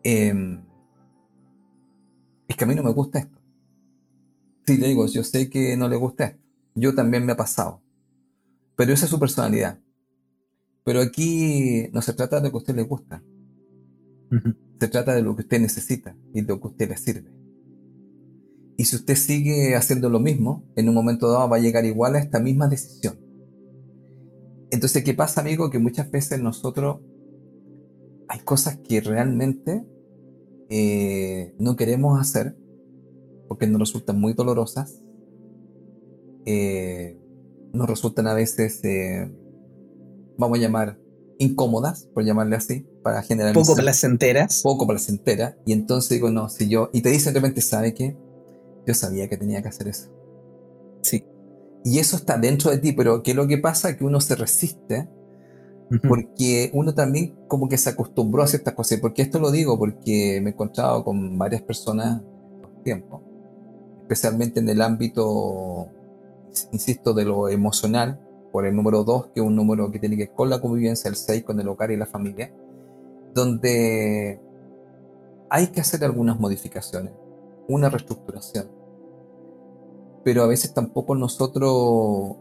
[0.04, 0.62] em,
[2.48, 3.38] es que a mí no me gusta esto.
[4.66, 6.43] Sí, le digo, yo sé que no le gusta esto.
[6.76, 7.82] Yo también me ha pasado.
[8.76, 9.80] Pero esa es su personalidad.
[10.84, 13.24] Pero aquí no se trata de lo que a usted le gusta.
[14.80, 17.36] Se trata de lo que usted necesita y de lo que a usted le sirve.
[18.78, 22.15] Y si usted sigue haciendo lo mismo, en un momento dado va a llegar igual
[22.15, 23.19] a esta misma decisión.
[24.69, 25.71] Entonces, ¿qué pasa, amigo?
[25.71, 26.99] Que muchas veces nosotros
[28.28, 29.84] hay cosas que realmente
[30.69, 32.55] eh, no queremos hacer
[33.47, 35.01] porque nos resultan muy dolorosas,
[36.45, 37.17] eh,
[37.73, 39.32] nos resultan a veces, eh,
[40.38, 40.99] vamos a llamar,
[41.39, 43.53] incómodas, por llamarle así, para generar...
[43.53, 44.61] Poco placenteras.
[44.61, 45.55] Poco placenteras.
[45.65, 46.89] Y entonces digo, no, si yo...
[46.93, 48.17] Y te dicen de repente, ¿sabe qué?
[48.88, 50.09] Yo sabía que tenía que hacer eso.
[51.01, 51.25] Sí.
[51.83, 53.97] Y eso está dentro de ti, pero ¿qué es lo que pasa?
[53.97, 55.09] Que uno se resiste
[56.07, 58.99] porque uno también como que se acostumbró a ciertas cosas.
[58.99, 59.77] ¿Por qué esto lo digo?
[59.77, 63.21] Porque me he encontrado con varias personas en tiempo,
[64.01, 65.88] especialmente en el ámbito,
[66.71, 68.19] insisto, de lo emocional,
[68.51, 71.09] por el número 2, que es un número que tiene que ver con la convivencia,
[71.09, 72.53] el 6 con el hogar y la familia,
[73.33, 74.41] donde
[75.49, 77.13] hay que hacer algunas modificaciones,
[77.67, 78.76] una reestructuración
[80.28, 82.36] pero a veces tampoco nosotros,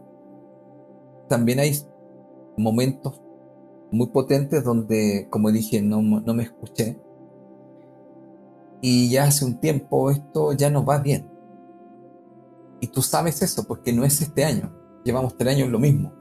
[1.29, 1.71] también hay
[2.57, 3.21] momentos
[3.91, 6.99] muy potentes donde, como dije, no, no me escuché.
[8.81, 11.31] Y ya hace un tiempo esto ya no va bien.
[12.81, 14.69] Y tú sabes eso, porque no es este año.
[15.05, 16.11] Llevamos tres años lo mismo.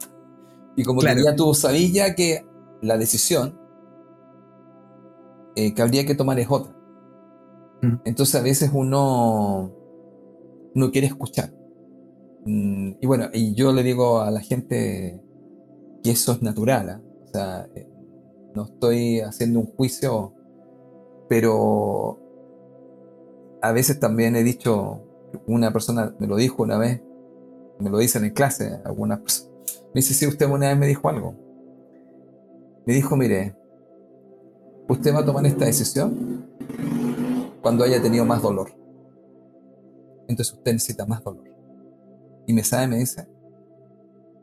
[0.76, 2.46] Y como que ya tú sabías que
[2.80, 3.58] la decisión
[5.56, 6.72] eh, que habría que tomar es otra.
[7.82, 8.02] Mm.
[8.04, 9.72] Entonces a veces uno
[10.76, 11.55] no quiere escuchar.
[12.46, 15.20] Mm, y bueno, y yo le digo a la gente
[16.02, 16.88] que eso es natural.
[16.90, 17.00] ¿ah?
[17.24, 17.88] O sea, eh,
[18.54, 20.32] no estoy haciendo un juicio,
[21.28, 22.18] pero
[23.60, 25.02] a veces también he dicho,
[25.46, 27.02] una persona me lo dijo una vez,
[27.80, 29.52] me lo dicen en clase, algunas personas.
[29.92, 31.34] Me dice, sí, usted una vez me dijo algo.
[32.86, 33.56] Me dijo, mire,
[34.88, 36.46] usted va a tomar esta decisión
[37.60, 38.70] cuando haya tenido más dolor.
[40.28, 41.55] Entonces usted necesita más dolor.
[42.46, 43.28] Y me sabe, me dice,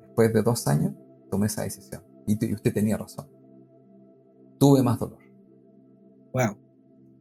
[0.02, 0.94] después de dos años,
[1.32, 2.04] tomé esa decisión.
[2.28, 3.28] Y, usted tenía razón.
[4.60, 5.20] Tuve más dolor.
[6.34, 6.58] Wow.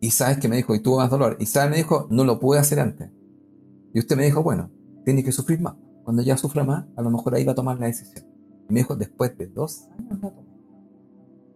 [0.01, 1.37] Y sabes que me dijo, y tuve más dolor.
[1.39, 3.11] Y sabes, me dijo, no lo pude hacer antes.
[3.95, 4.70] Y usted me dijo, bueno,
[5.05, 5.76] tiene que sufrir más.
[6.05, 8.26] Cuando ya sufra más, a lo mejor ahí va a tomar la decisión.
[8.68, 10.51] Y me dijo, después de dos años la tomé.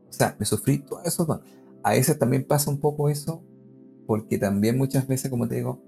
[0.08, 1.50] O sea, me sufrí todos esos dolores.
[1.82, 3.42] A veces también pasa un poco eso,
[4.06, 5.82] porque también muchas veces, como te digo,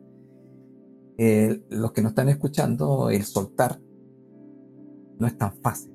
[1.19, 3.81] los que nos están escuchando, el soltar
[5.19, 5.93] no es tan fácil.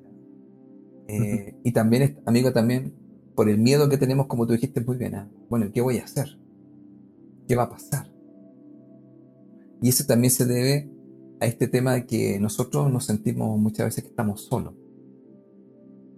[1.08, 2.94] Eh, y también, amigo, también
[3.34, 5.30] por el miedo que tenemos, como tú dijiste muy bien, ¿ah?
[5.48, 6.38] bueno, ¿qué voy a hacer?
[7.48, 8.10] ¿Qué va a pasar?
[9.82, 10.90] Y eso también se debe
[11.40, 14.74] a este tema de que nosotros nos sentimos muchas veces que estamos solos.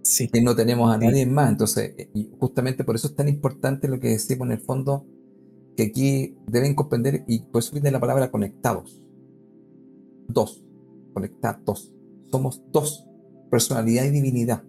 [0.03, 0.29] Sí.
[0.29, 1.51] Que no tenemos a nadie más.
[1.51, 5.05] Entonces, eh, justamente por eso es tan importante lo que decimos en el fondo,
[5.77, 9.03] que aquí deben comprender, y por eso viene la palabra conectados.
[10.29, 10.65] Dos,
[11.13, 11.95] conectados.
[12.31, 13.07] Somos dos,
[13.51, 14.63] personalidad y divinidad.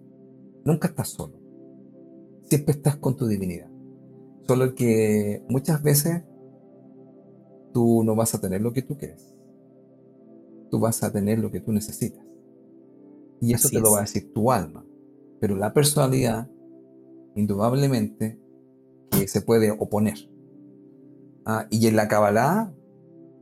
[0.64, 1.34] Nunca estás solo.
[2.44, 3.70] Siempre estás con tu divinidad.
[4.46, 6.22] Solo que muchas veces
[7.72, 9.34] tú no vas a tener lo que tú quieres.
[10.70, 12.24] Tú vas a tener lo que tú necesitas.
[13.40, 14.84] Y eso te lo va a decir tu alma.
[15.40, 16.50] Pero la personalidad,
[17.34, 18.38] indudablemente,
[19.10, 20.18] que se puede oponer.
[21.50, 22.74] Ah, y en la Kabbalah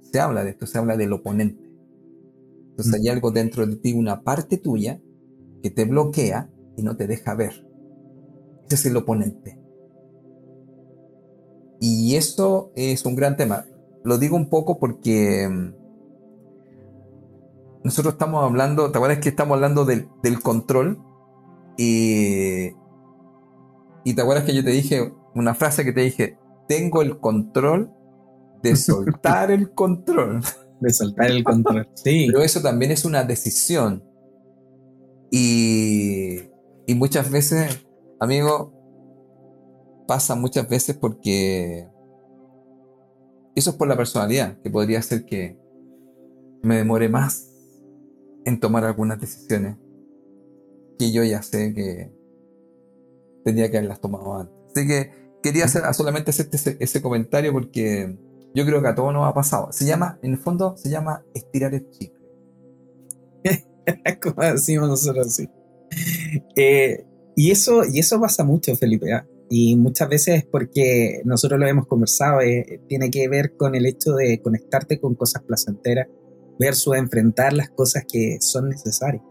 [0.01, 1.69] se habla de esto, se habla del oponente.
[2.71, 5.01] Entonces hay algo dentro de ti, una parte tuya,
[5.61, 7.67] que te bloquea y no te deja ver.
[8.67, 9.61] Ese es el oponente.
[11.81, 13.67] Y eso es un gran tema.
[14.05, 15.75] lo digo un poco porque mm,
[17.83, 20.09] nosotros estamos hablando, ¿te acuerdas que estamos hablando del,
[20.45, 21.03] control?
[21.77, 22.71] Y,
[24.05, 26.39] y te acuerdas que yo te dije una frase que te dije,
[26.69, 27.96] tengo el control
[28.71, 30.41] de soltar el control.
[30.81, 32.27] De soltar el control, sí.
[32.27, 34.05] Pero eso también es una decisión.
[35.31, 36.37] Y,
[36.87, 37.87] y muchas veces,
[38.21, 38.75] amigo,
[40.07, 41.89] pasa muchas veces porque
[43.55, 45.59] eso es por la personalidad, que podría ser que
[46.63, 47.51] me demore más
[48.45, 49.79] en tomar algunas decisiones
[50.99, 52.13] que yo ya sé que
[53.45, 54.55] tendría que haberlas tomado antes.
[54.75, 55.11] Así que
[55.43, 58.19] quería hacer, solamente hacer ese, comentario porque
[58.55, 59.69] yo creo que a todos nos ha pasado.
[59.73, 62.19] Se llama, en el fondo, se llama estirar el chicle.
[64.23, 65.49] Como decimos nosotros, sí.
[66.57, 69.13] Eh, y, eso, y eso pasa mucho, Felipe.
[69.13, 69.27] ¿ah?
[69.49, 74.15] Y muchas veces porque nosotros lo hemos conversado, eh, tiene que ver con el hecho
[74.15, 76.09] de conectarte con cosas placenteras
[76.59, 79.23] versus enfrentar las cosas que son necesarias.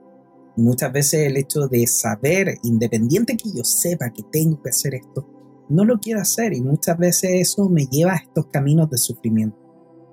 [0.56, 5.28] Muchas veces el hecho de saber, independiente que yo sepa que tengo que hacer esto,
[5.70, 9.58] no lo quiero hacer y muchas veces eso me lleva a estos caminos de sufrimiento.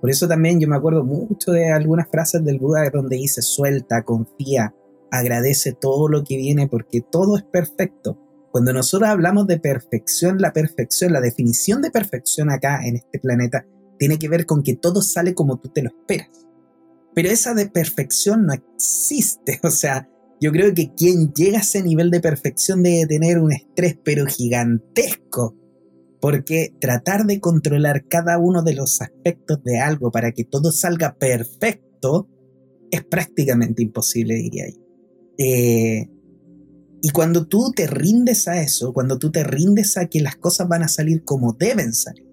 [0.00, 4.02] Por eso también yo me acuerdo mucho de algunas frases del Buda donde dice suelta,
[4.02, 4.74] confía,
[5.10, 8.18] agradece todo lo que viene porque todo es perfecto.
[8.50, 13.64] Cuando nosotros hablamos de perfección, la perfección, la definición de perfección acá en este planeta
[13.98, 16.28] tiene que ver con que todo sale como tú te lo esperas.
[17.14, 19.60] Pero esa de perfección no existe.
[19.64, 20.08] O sea,
[20.42, 24.26] yo creo que quien llega a ese nivel de perfección debe tener un estrés pero
[24.26, 25.56] gigantesco.
[26.20, 31.16] Porque tratar de controlar cada uno de los aspectos de algo para que todo salga
[31.16, 32.28] perfecto
[32.90, 34.80] es prácticamente imposible, diría yo.
[35.38, 36.10] Eh,
[37.02, 40.68] y cuando tú te rindes a eso, cuando tú te rindes a que las cosas
[40.68, 42.26] van a salir como deben salir,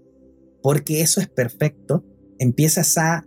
[0.64, 2.03] porque eso es perfecto,
[2.39, 3.26] empiezas a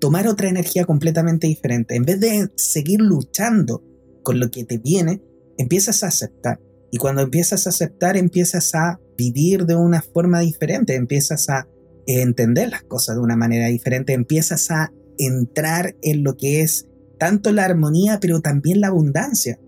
[0.00, 1.94] tomar otra energía completamente diferente.
[1.94, 3.82] En vez de seguir luchando
[4.26, 5.22] con lo que te viene,
[5.56, 6.60] empiezas a aceptar.
[6.90, 11.68] Y cuando empiezas a aceptar, empiezas a vivir de una forma diferente, empiezas a
[12.08, 16.88] entender las cosas de una manera diferente, empiezas a entrar en lo que es
[17.20, 19.60] tanto la armonía, pero también la abundancia.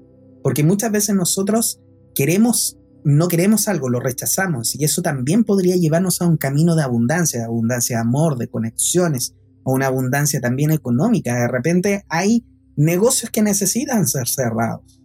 [0.43, 1.81] Porque muchas veces nosotros
[2.17, 4.75] queremos, no queremos algo, lo rechazamos.
[4.75, 8.49] Y eso también podría llevarnos a un camino de abundancia, de abundancia de amor, de
[8.49, 11.43] conexiones, o una abundancia también económica.
[11.43, 12.45] De repente hay
[12.79, 15.03] negocios que necesitan ser cerrados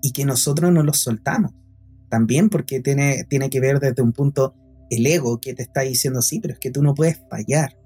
[0.00, 1.52] y que nosotros no los soltamos.
[2.08, 4.54] También porque tiene, tiene que ver desde un punto
[4.88, 7.76] el ego que te está diciendo, sí, pero es que tú no puedes fallar.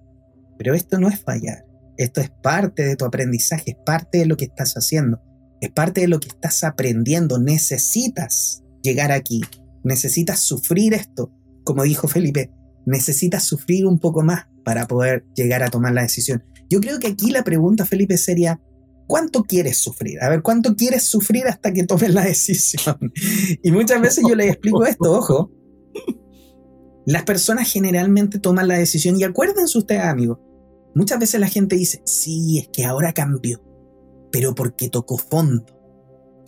[0.58, 1.64] Pero esto no es fallar.
[1.96, 5.22] Esto es parte de tu aprendizaje, es parte de lo que estás haciendo,
[5.62, 7.38] es parte de lo que estás aprendiendo.
[7.38, 9.40] Necesitas llegar aquí,
[9.84, 11.32] necesitas sufrir esto.
[11.64, 12.50] Como dijo Felipe,
[12.84, 16.44] necesitas sufrir un poco más para poder llegar a tomar la decisión.
[16.68, 18.60] Yo creo que aquí la pregunta, Felipe, sería,
[19.06, 20.22] ¿cuánto quieres sufrir?
[20.22, 22.96] A ver, ¿cuánto quieres sufrir hasta que tomes la decisión?
[23.62, 25.50] Y muchas veces yo les explico esto, ojo.
[27.06, 30.38] Las personas generalmente toman la decisión y acuérdense ustedes, amigos,
[30.96, 33.62] Muchas veces la gente dice, sí, es que ahora cambió,
[34.32, 35.66] pero porque tocó fondo.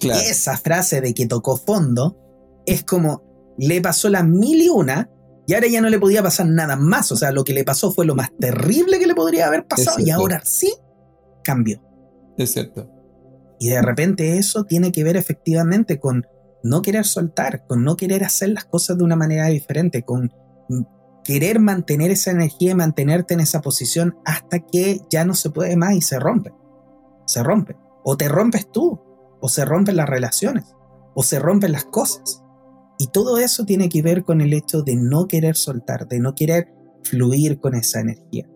[0.00, 2.16] Esa frase de que tocó fondo
[2.64, 5.10] es como le pasó la mil y una
[5.46, 7.12] y ahora ya no le podía pasar nada más.
[7.12, 9.98] O sea, lo que le pasó fue lo más terrible que le podría haber pasado
[10.00, 10.72] y ahora sí
[11.44, 11.82] cambió.
[12.38, 12.54] Es.
[13.60, 16.26] Y de repente eso tiene que ver efectivamente con
[16.62, 20.32] no querer soltar, con no querer hacer las cosas de una manera diferente, con
[21.24, 25.76] querer mantener esa energía y mantenerte en esa posición hasta que ya no se puede
[25.76, 26.52] más y se rompe.
[27.26, 27.76] Se rompe.
[28.04, 29.00] O te rompes tú,
[29.40, 30.64] o se rompen las relaciones,
[31.14, 32.42] o se rompen las cosas.
[32.98, 36.34] Y todo eso tiene que ver con el hecho de no querer soltar, de no
[36.34, 36.72] querer
[37.04, 38.48] fluir con esa energía.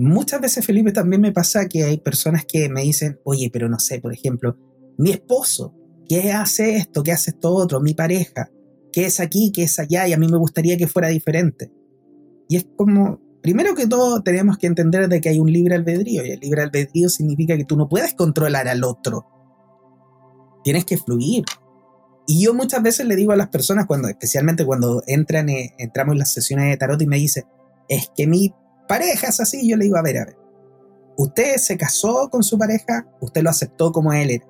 [0.00, 3.80] Muchas veces, Felipe, también me pasa que hay personas que me dicen, oye, pero no
[3.80, 4.56] sé, por ejemplo,
[4.96, 5.74] mi esposo,
[6.08, 7.02] ¿qué hace esto?
[7.02, 7.80] ¿Qué hace esto otro?
[7.80, 8.48] Mi pareja,
[8.92, 9.50] ¿qué es aquí?
[9.52, 10.06] ¿Qué es allá?
[10.06, 11.72] Y a mí me gustaría que fuera diferente.
[12.48, 16.24] Y es como, primero que todo, tenemos que entender de que hay un libre albedrío,
[16.24, 19.26] y el libre albedrío significa que tú no puedes controlar al otro.
[20.62, 21.42] Tienes que fluir.
[22.28, 26.12] Y yo muchas veces le digo a las personas, cuando, especialmente cuando entran, eh, entramos
[26.12, 27.46] en las sesiones de tarot y me dice,
[27.88, 28.54] es que mi
[28.88, 30.36] pareja es así, yo le digo, a ver, a ver,
[31.16, 34.46] usted se casó con su pareja, usted lo aceptó como él era.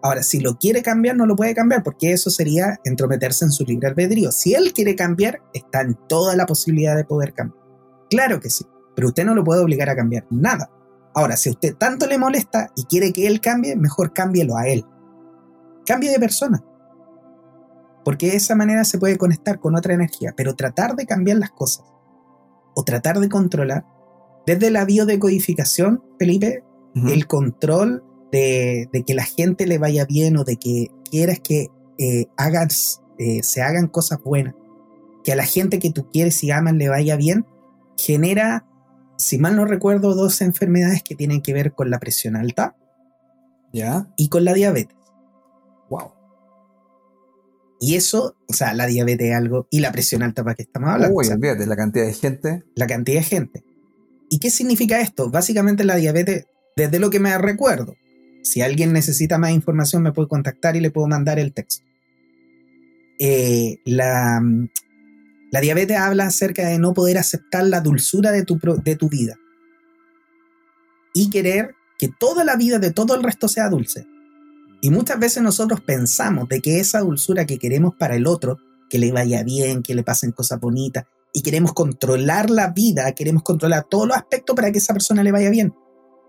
[0.00, 3.64] Ahora, si lo quiere cambiar, no lo puede cambiar, porque eso sería entrometerse en su
[3.64, 4.30] libre albedrío.
[4.30, 7.64] Si él quiere cambiar, está en toda la posibilidad de poder cambiar.
[8.08, 8.64] Claro que sí,
[8.94, 10.70] pero usted no lo puede obligar a cambiar nada.
[11.14, 14.68] Ahora, si a usted tanto le molesta y quiere que él cambie, mejor cámbielo a
[14.68, 14.84] él.
[15.84, 16.62] Cambie de persona.
[18.04, 21.50] Porque de esa manera se puede conectar con otra energía, pero tratar de cambiar las
[21.50, 21.84] cosas
[22.78, 23.84] o tratar de controlar
[24.46, 26.62] desde la biodecodificación, Felipe,
[27.08, 31.66] el control de, que la gente le vaya bien o de que quieras que
[31.98, 34.54] eh, hagas, eh, se hagan cosas buenas,
[35.24, 37.46] que a la gente que tú quieres y amas le vaya bien,
[37.96, 38.64] genera,
[39.16, 42.76] si mal no recuerdo, dos enfermedades que tienen que ver con la presión alta
[43.72, 44.06] ¿Ya?
[44.16, 44.96] y con la diabetes.
[47.80, 50.90] Y eso, o sea, la diabetes es algo, y la presión alta, ¿para qué estamos
[50.90, 51.14] hablando?
[51.16, 52.64] Uy, O sea, olvídate, la cantidad de gente.
[52.74, 53.64] la cantidad de gente.
[54.30, 55.30] ¿Y qué significa esto?
[55.30, 57.94] Básicamente la diabetes, desde lo que me recuerdo,
[58.42, 61.84] si alguien necesita más información me puede contactar y le puedo mandar el texto.
[63.20, 64.40] Eh, la,
[65.50, 69.36] la diabetes habla acerca de no poder aceptar la dulzura de tu, de tu vida
[71.14, 74.06] y querer que toda la vida de todo el resto sea dulce.
[74.80, 78.58] Y muchas veces nosotros pensamos de que esa dulzura que queremos para el otro,
[78.88, 83.42] que le vaya bien, que le pasen cosas bonitas, y queremos controlar la vida, queremos
[83.42, 85.74] controlar todos los aspectos para que esa persona le vaya bien.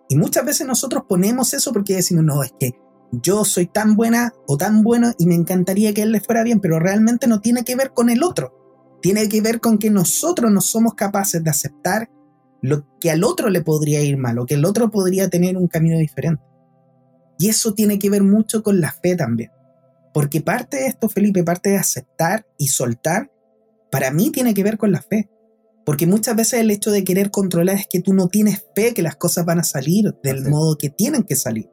[0.10, 2.74] Y muchas veces nosotros ponemos eso porque decimos, no, es que
[3.12, 6.60] yo soy tan buena o tan bueno y me encantaría que él le fuera bien,
[6.60, 8.54] pero realmente no tiene que ver con el otro.
[9.02, 12.10] Tiene que ver con que nosotros no somos capaces de aceptar
[12.62, 15.68] lo que al otro le podría ir mal o que el otro podría tener un
[15.68, 16.44] camino diferente.
[17.40, 19.50] Y eso tiene que ver mucho con la fe también.
[20.14, 23.32] Porque parte de esto, Felipe, parte de aceptar y soltar,
[23.92, 25.30] para mí tiene que ver con la fe.
[25.86, 29.02] Porque muchas veces el hecho de querer controlar es que tú no tienes fe que
[29.02, 31.70] las cosas van a salir del modo que tienen que salir.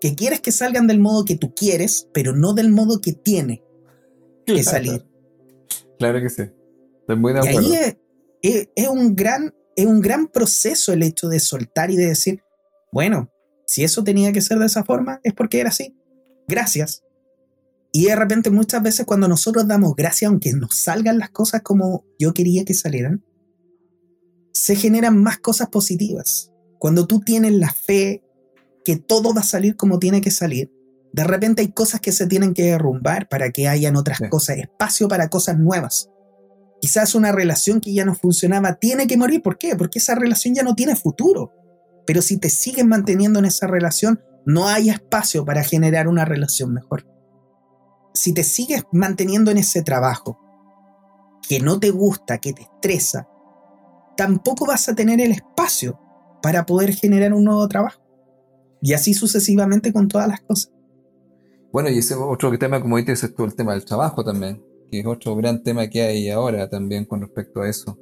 [0.00, 3.62] Que quieres que salgan del modo que tú quieres, pero no del modo que tiene
[4.46, 5.04] que salir.
[5.98, 6.42] Claro que sí.
[7.00, 7.58] Estoy muy de Y acuerdo.
[7.68, 7.96] ahí es,
[8.42, 12.40] es- es un gran, es un gran proceso el hecho de soltar y de decir,
[12.92, 13.30] bueno,
[13.66, 15.96] si eso tenía que ser de esa forma, es porque era así.
[16.48, 17.02] Gracias.
[17.92, 22.04] Y de repente muchas veces cuando nosotros damos gracias, aunque nos salgan las cosas como
[22.18, 23.24] yo quería que salieran,
[24.52, 26.50] se generan más cosas positivas.
[26.78, 28.24] Cuando tú tienes la fe
[28.84, 30.72] que todo va a salir como tiene que salir,
[31.12, 34.28] de repente hay cosas que se tienen que derrumbar para que hayan otras Sí.
[34.30, 36.08] cosas, espacio para cosas nuevas.
[36.80, 39.42] Quizás una relación que ya no funcionaba tiene que morir.
[39.42, 39.76] ¿Por qué?
[39.76, 41.52] Porque esa relación ya no tiene futuro.
[42.06, 46.72] Pero si te sigues manteniendo en esa relación, no hay espacio para generar una relación
[46.72, 47.06] mejor.
[48.14, 50.38] Si te sigues manteniendo en ese trabajo
[51.48, 53.28] que no te gusta, que te estresa,
[54.16, 55.98] tampoco vas a tener el espacio
[56.42, 58.02] para poder generar un nuevo trabajo.
[58.80, 60.72] Y así sucesivamente con todas las cosas.
[61.72, 65.00] Bueno, y ese otro tema, como dices, es todo el tema del trabajo también, que
[65.00, 67.96] es otro gran tema que hay ahora también con respecto a eso.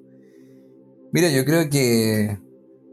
[1.12, 2.38] Mira, yo creo que,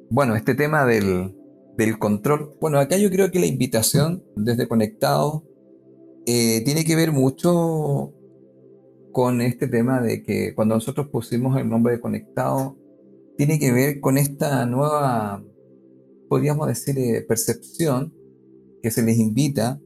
[0.10, 1.36] bueno, este tema del,
[1.78, 5.43] del control, bueno, acá yo creo que la invitación desde Conectado
[6.26, 8.14] eh, tiene que ver mucho
[9.12, 12.78] con este tema de que cuando nosotros pusimos el nombre de Conectado,
[13.38, 15.43] tiene que ver con esta nueva,
[16.30, 18.14] podríamos decir, eh, percepción
[18.82, 19.80] que se les invita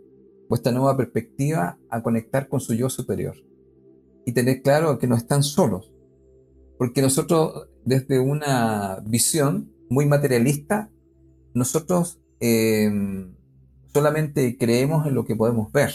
[0.50, 3.36] o esta nueva perspectiva a conectar con su yo superior
[4.26, 5.94] y tener claro que no están solos.
[6.78, 10.90] Porque nosotros, desde una visión muy materialista,
[11.54, 12.90] nosotros eh,
[13.94, 15.92] solamente creemos en lo que podemos ver.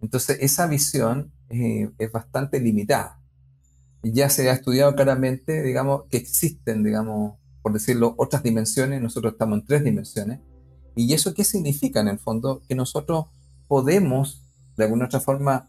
[0.00, 3.20] Entonces, esa visión eh, es bastante limitada.
[4.02, 9.02] Ya se ha estudiado claramente, digamos, que existen, digamos, por decirlo, otras dimensiones.
[9.02, 10.40] Nosotros estamos en tres dimensiones.
[10.96, 12.62] ¿Y eso qué significa en el fondo?
[12.66, 13.26] Que nosotros
[13.68, 14.46] podemos,
[14.78, 15.68] de alguna otra forma,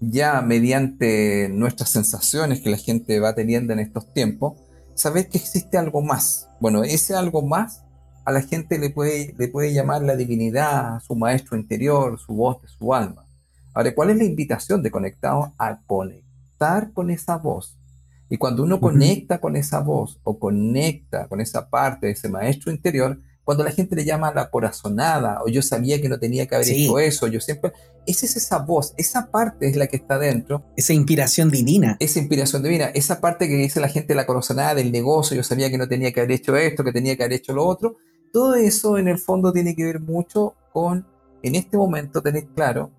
[0.00, 4.63] ya mediante nuestras sensaciones que la gente va teniendo en estos tiempos,
[4.94, 6.48] saber que existe algo más.
[6.60, 7.84] Bueno, ese algo más
[8.24, 12.62] a la gente le puede, le puede llamar la divinidad, su maestro interior, su voz
[12.62, 13.26] de su alma.
[13.74, 15.50] Ahora, ¿cuál es la invitación de conectados?
[15.58, 17.78] A conectar con esa voz.
[18.30, 22.72] Y cuando uno conecta con esa voz o conecta con esa parte de ese maestro
[22.72, 26.54] interior, cuando la gente le llama la corazonada, o yo sabía que no tenía que
[26.54, 26.84] haber Sí.
[26.86, 27.72] hecho eso, yo siempre.
[28.06, 31.96] Esa es esa voz, esa parte es la que está dentro, Esa inspiración divina.
[32.00, 35.70] esa inspiración divina, esa parte que dice la gente la corazonada del negocio, yo sabía
[35.70, 37.96] que no tenía que haber hecho esto, que tenía que haber hecho lo otro.
[38.32, 41.06] Todo eso en el fondo tiene que ver mucho con,
[41.42, 42.90] en este momento, tener claro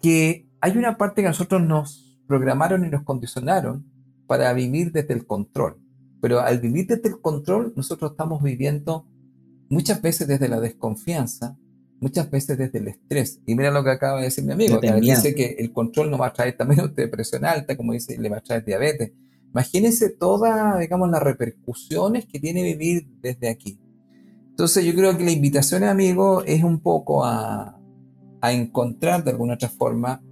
[0.00, 3.84] que hay una parte que nosotros nos programaron y nos condicionaron
[4.26, 5.78] para vivir desde el control.
[6.20, 9.06] Pero al vivir desde el control, nosotros estamos viviendo
[9.68, 11.56] muchas veces desde la desconfianza,
[12.00, 13.40] muchas veces desde el estrés.
[13.46, 16.18] Y mira lo que acaba de decir mi amigo, que dice que el control no
[16.18, 19.12] va a traer también usted depresión alta, como dice, le va a traer diabetes.
[19.50, 23.80] Imagínense todas, digamos, las repercusiones que tiene vivir desde aquí.
[24.50, 27.78] Entonces yo creo que la invitación, amigo, es un poco a,
[28.40, 30.22] a encontrar de alguna otra forma,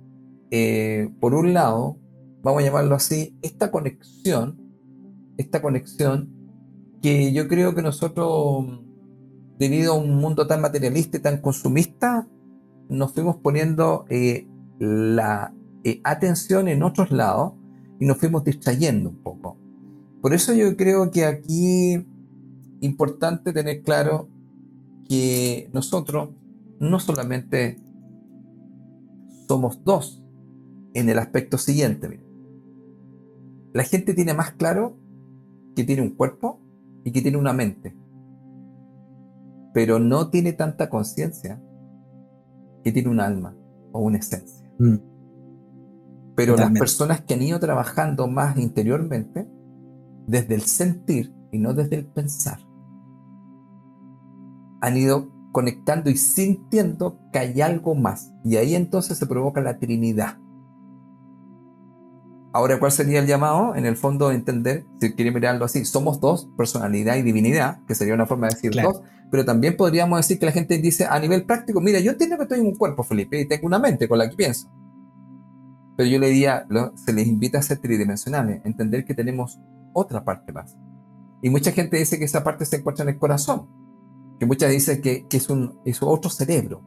[0.50, 1.98] eh, por un lado,
[2.42, 4.60] vamos a llamarlo así, esta conexión,
[5.36, 6.32] esta conexión
[7.02, 8.80] que yo creo que nosotros,
[9.58, 12.28] debido a un mundo tan materialista y tan consumista,
[12.88, 14.48] nos fuimos poniendo eh,
[14.78, 15.54] la
[15.84, 17.54] eh, atención en otros lados
[17.98, 19.58] y nos fuimos distrayendo un poco.
[20.20, 22.06] Por eso yo creo que aquí
[22.80, 24.28] importante tener claro
[25.08, 26.30] que nosotros
[26.78, 27.80] no solamente
[29.48, 30.22] somos dos
[30.94, 32.20] en el aspecto siguiente.
[33.72, 34.96] La gente tiene más claro
[35.74, 36.60] que tiene un cuerpo
[37.04, 37.94] y que tiene una mente,
[39.76, 41.60] pero no tiene tanta conciencia
[42.82, 43.54] que tiene un alma
[43.92, 44.72] o una esencia.
[44.78, 44.96] Mm.
[46.34, 49.46] Pero las personas que han ido trabajando más interiormente,
[50.26, 52.58] desde el sentir y no desde el pensar,
[54.80, 58.32] han ido conectando y sintiendo que hay algo más.
[58.46, 60.38] Y ahí entonces se provoca la Trinidad.
[62.56, 63.74] Ahora, ¿cuál sería el llamado?
[63.76, 68.14] En el fondo, entender, si quiere mirarlo así, somos dos, personalidad y divinidad, que sería
[68.14, 71.44] una forma de decir dos, pero también podríamos decir que la gente dice a nivel
[71.44, 74.16] práctico, mira, yo entiendo que estoy en un cuerpo, Felipe, y tengo una mente con
[74.16, 74.70] la que pienso.
[75.98, 79.60] Pero yo le diría, se les invita a ser tridimensionales, entender que tenemos
[79.92, 80.78] otra parte más.
[81.42, 83.68] Y mucha gente dice que esa parte se encuentra en el corazón,
[84.40, 86.80] que muchas dicen que, es, un, es otro cerebro.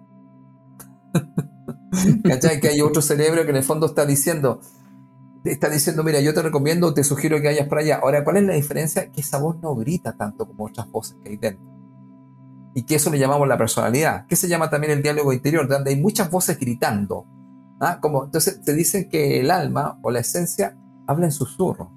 [2.24, 2.60] ¿Cachai?
[2.60, 4.62] Que hay otro cerebro que en el fondo está diciendo,
[5.44, 8.00] está diciendo, mira, yo te recomiendo, te sugiero que vayas para allá.
[8.02, 9.12] Ahora, ¿cuál es la diferencia?
[9.12, 11.66] Que esa voz no grita tanto como otras voces que hay dentro.
[12.74, 15.92] Y que eso le llamamos la personalidad, que se llama también el diálogo interior, donde
[15.92, 17.26] hay muchas voces gritando.
[17.80, 18.00] ¿ah?
[18.02, 20.78] Como, entonces se dicen que el alma o la esencia
[21.08, 21.92] habla en susurro.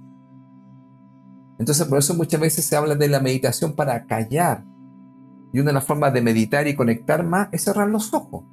[1.58, 4.64] Entonces por eso muchas veces se habla de la meditación para callar.
[5.52, 8.44] Y una de las formas de meditar y conectar más es cerrar los ojos.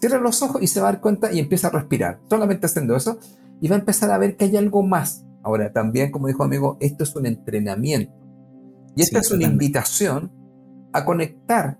[0.00, 2.20] Cierra los ojos y se va a dar cuenta y empieza a respirar.
[2.28, 3.18] Solamente haciendo eso
[3.60, 5.24] y va a empezar a ver que hay algo más.
[5.42, 8.12] Ahora, también, como dijo amigo, esto es un entrenamiento.
[8.96, 10.32] Y esta es una invitación
[10.92, 11.78] a conectar,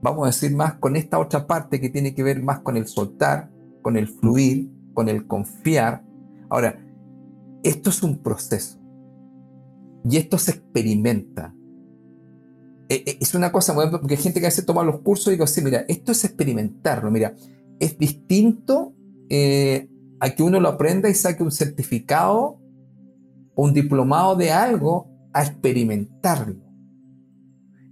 [0.00, 2.86] vamos a decir más, con esta otra parte que tiene que ver más con el
[2.86, 3.50] soltar,
[3.82, 6.04] con el fluir, con el confiar.
[6.48, 6.78] Ahora,
[7.62, 8.78] esto es un proceso.
[10.08, 11.54] Y esto se experimenta.
[12.88, 15.30] E, e, es una cosa, porque hay gente que a veces toma los cursos y
[15.32, 17.34] digo, sí, mira, esto es experimentarlo, mira,
[17.80, 18.94] es distinto
[19.28, 19.88] eh,
[20.20, 22.60] a que uno lo aprenda y saque un certificado
[23.54, 26.62] o un diplomado de algo a experimentarlo.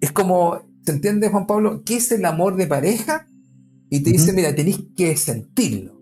[0.01, 1.83] Es como, ¿se entiende Juan Pablo?
[1.85, 3.27] ¿Qué es el amor de pareja?
[3.91, 6.01] Y te dice, mira, tenéis que sentirlo.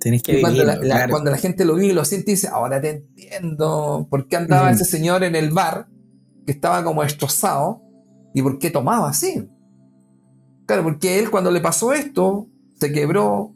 [0.00, 2.90] Tenéis que cuando, la, cuando la gente lo vive y lo siente, dice, ahora te
[2.90, 5.88] entiendo por qué andaba ese señor en el bar
[6.44, 7.82] que estaba como destrozado
[8.34, 9.48] y por qué tomaba así.
[10.66, 12.48] Claro, porque él cuando le pasó esto,
[12.78, 13.54] se quebró,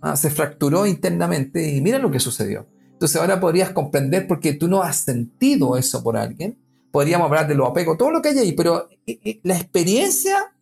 [0.00, 2.66] Ah, se fracturó internamente y mira lo que sucedió.
[2.92, 6.58] Entonces ahora podrías comprender porque tú no has sentido eso por alguien.
[6.90, 10.54] Podríamos hablar de lo apego, todo lo que hay ahí, pero eh, eh, la experiencia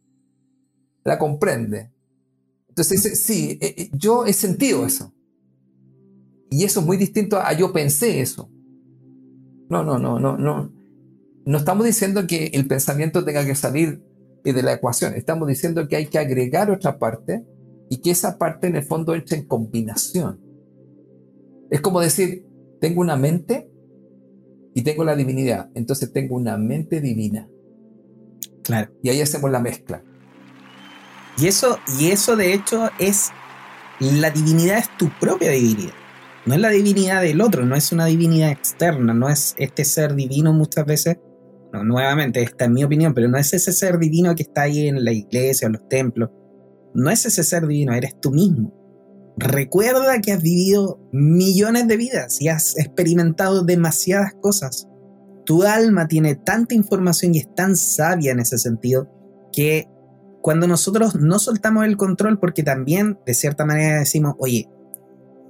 [1.05, 1.91] la comprende.
[2.69, 5.13] Entonces sí, eh, yo he sentido eso.
[6.51, 8.51] Y eso es muy distinto a yo pensé eso.
[9.69, 10.73] No, no, no, no, no.
[11.45, 14.03] No estamos diciendo que el pensamiento tenga que salir
[14.43, 15.15] de la ecuación.
[15.15, 17.45] Estamos diciendo que hay que agregar otra parte
[17.89, 20.41] y que esa parte en el fondo entra en combinación.
[21.71, 22.47] Es como decir,
[22.81, 23.71] tengo una mente
[24.75, 27.49] y tengo la divinidad, entonces tengo una mente divina.
[28.63, 28.93] Claro.
[29.03, 30.03] Y ahí hacemos la mezcla.
[31.39, 33.31] Y eso, y eso de hecho es,
[34.01, 35.95] la divinidad es tu propia divinidad.
[36.47, 40.15] No es la divinidad del otro, no es una divinidad externa, no es este ser
[40.15, 41.19] divino muchas veces,
[41.73, 44.87] no, nuevamente, esta es mi opinión, pero no es ese ser divino que está ahí
[44.87, 46.31] en la iglesia o los templos,
[46.97, 48.73] no es ese ser divino, eres tú mismo.
[49.37, 54.89] Recuerda que has vivido millones de vidas y has experimentado demasiadas cosas.
[55.45, 59.09] Tu alma tiene tanta información y es tan sabia en ese sentido
[59.53, 59.87] que
[60.41, 64.69] cuando nosotros no soltamos el control, porque también de cierta manera decimos, oye,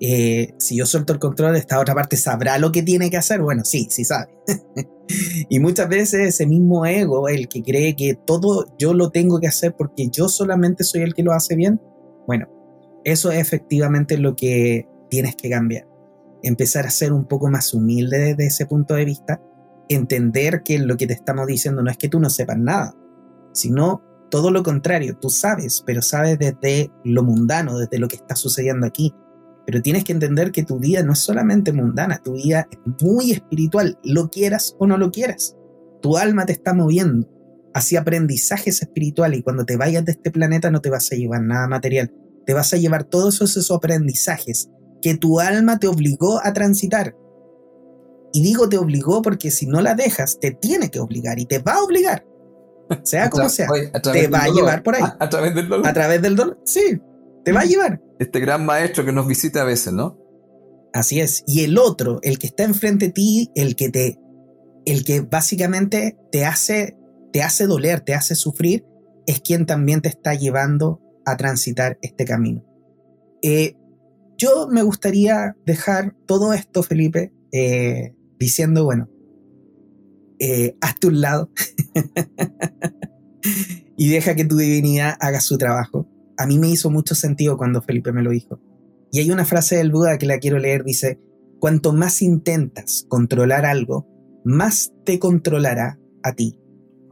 [0.01, 3.40] eh, si yo suelto el control, esta otra parte sabrá lo que tiene que hacer.
[3.40, 4.28] Bueno, sí, sí sabe.
[5.48, 9.47] y muchas veces ese mismo ego, el que cree que todo yo lo tengo que
[9.47, 11.81] hacer porque yo solamente soy el que lo hace bien,
[12.27, 12.48] bueno,
[13.05, 15.86] eso es efectivamente lo que tienes que cambiar.
[16.43, 19.40] Empezar a ser un poco más humilde desde ese punto de vista,
[19.89, 22.94] entender que lo que te estamos diciendo no es que tú no sepas nada,
[23.52, 28.35] sino todo lo contrario, tú sabes, pero sabes desde lo mundano, desde lo que está
[28.35, 29.14] sucediendo aquí
[29.67, 33.33] pero tienes que entender que tu vida no es solamente mundana, tu vida es muy
[33.33, 35.57] espiritual, lo quieras o no lo quieras.
[36.01, 37.29] Tu alma te está moviendo
[37.75, 41.43] hacia aprendizajes espirituales y cuando te vayas de este planeta no te vas a llevar
[41.43, 42.13] nada material,
[42.47, 44.71] te vas a llevar todos esos aprendizajes
[45.03, 47.17] que tu alma te obligó a transitar.
[48.33, 51.59] Y digo te obligó porque si no la dejas, te tiene que obligar y te
[51.59, 52.25] va a obligar.
[53.03, 53.69] Sea como sea,
[54.01, 55.03] te va a llevar por ahí.
[55.19, 55.87] A, través del dolor.
[55.89, 57.01] A través del dolor, sí,
[57.45, 58.01] te va a llevar.
[58.19, 60.19] Este gran maestro que nos visita a veces, ¿no?
[60.93, 61.45] Así es.
[61.47, 64.19] Y el otro, el que está enfrente de ti, el que te,
[64.87, 66.97] el que básicamente te hace,
[67.33, 68.87] te hace doler, te hace sufrir,
[69.27, 72.65] es quien también te está llevando a transitar este camino.
[73.43, 73.77] Eh,
[74.39, 79.09] yo me gustaría dejar todo esto, Felipe, eh, diciendo, bueno,
[80.39, 81.51] eh, hazte un lado
[83.97, 86.09] y deja que tu divinidad haga su trabajo.
[86.39, 88.61] A mí me hizo mucho sentido cuando Felipe me lo dijo.
[89.11, 91.21] Y hay una frase del Buda que la quiero leer, dice,
[91.59, 94.07] cuanto más intentas controlar algo,
[94.45, 96.61] más te controlará a ti.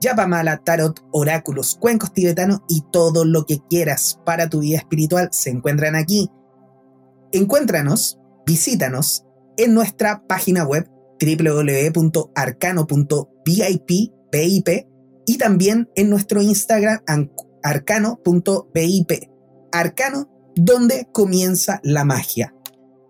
[0.00, 5.50] Yapamala, Tarot, Oráculos, Cuencos Tibetanos y todo lo que quieras para tu vida espiritual se
[5.50, 6.30] encuentran aquí.
[7.32, 9.26] Encuéntranos, visítanos
[9.58, 10.88] en nuestra página web
[11.20, 13.90] www.arcano.vip
[15.26, 17.00] y también en nuestro Instagram
[17.62, 19.12] arcano.vip.
[19.70, 22.54] Arcano, donde comienza la magia.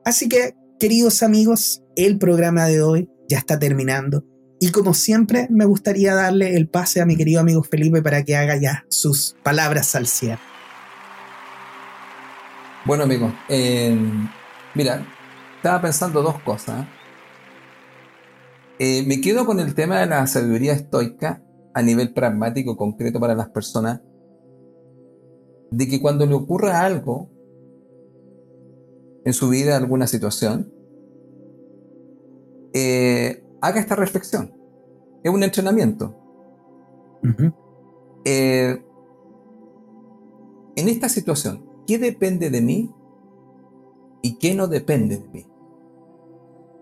[0.04, 4.24] Así que, queridos amigos, el programa de hoy ya está terminando.
[4.58, 8.36] Y como siempre, me gustaría darle el pase a mi querido amigo Felipe para que
[8.36, 10.40] haga ya sus palabras al cierre.
[12.84, 13.32] Bueno, amigo,
[14.74, 15.06] mira,
[15.56, 16.86] estaba pensando dos cosas.
[18.78, 21.42] Eh, me quedo con el tema de la sabiduría estoica
[21.74, 24.00] a nivel pragmático, concreto para las personas,
[25.70, 27.30] de que cuando le ocurra algo
[29.24, 30.72] en su vida, alguna situación,
[32.72, 34.54] eh, haga esta reflexión.
[35.22, 36.16] Es un entrenamiento.
[38.24, 38.82] Eh,
[40.76, 42.90] en esta situación, ¿qué depende de mí
[44.22, 45.46] y qué no depende de mí?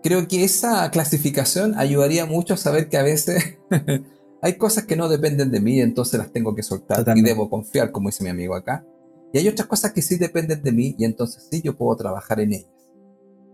[0.01, 3.57] Creo que esa clasificación ayudaría mucho a saber que a veces
[4.41, 7.91] hay cosas que no dependen de mí, entonces las tengo que soltar y debo confiar,
[7.91, 8.85] como dice mi amigo acá.
[9.33, 12.39] Y hay otras cosas que sí dependen de mí y entonces sí yo puedo trabajar
[12.39, 12.71] en ellas.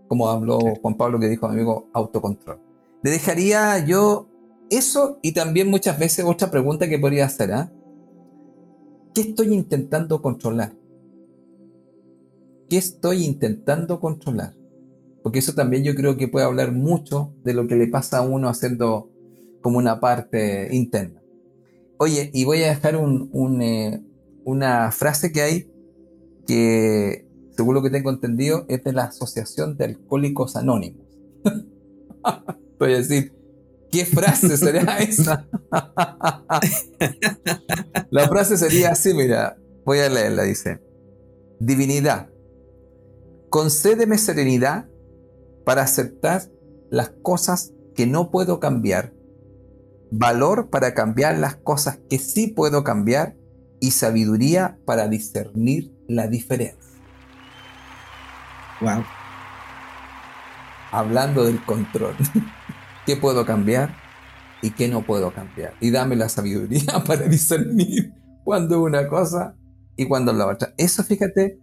[0.08, 2.60] Como habló Juan Pablo que dijo mi amigo, autocontrol.
[3.02, 4.28] Le dejaría yo
[4.70, 7.72] eso y también muchas veces otra pregunta que podría hacer, ¿ah?
[9.14, 10.74] ¿Qué estoy intentando controlar?
[12.68, 14.54] ¿Qué estoy intentando controlar?
[15.22, 18.22] Porque eso también yo creo que puede hablar mucho de lo que le pasa a
[18.22, 19.10] uno haciendo
[19.60, 21.22] como una parte interna.
[21.98, 24.00] Oye, y voy a dejar eh,
[24.46, 25.72] una frase que hay
[26.46, 31.04] que, según lo que tengo entendido, es de la Asociación de Alcohólicos Anónimos.
[32.78, 33.34] Voy a decir,
[33.90, 35.48] ¿qué frase sería esa?
[38.10, 40.80] la frase sería así, mira, voy a leerla, dice,
[41.58, 42.28] Divinidad,
[43.48, 44.88] concédeme serenidad
[45.64, 46.42] para aceptar
[46.90, 49.12] las cosas que no puedo cambiar,
[50.10, 53.36] valor para cambiar las cosas que sí puedo cambiar
[53.80, 57.00] y sabiduría para discernir la diferencia.
[58.80, 59.04] Wow.
[60.92, 62.14] Hablando del control.
[63.06, 63.94] ¿Qué puedo cambiar
[64.62, 65.74] y qué no puedo cambiar?
[65.80, 68.12] Y dame la sabiduría para discernir
[68.44, 69.54] cuando una cosa
[69.96, 70.74] y cuando la otra.
[70.76, 71.58] Eso, fíjate,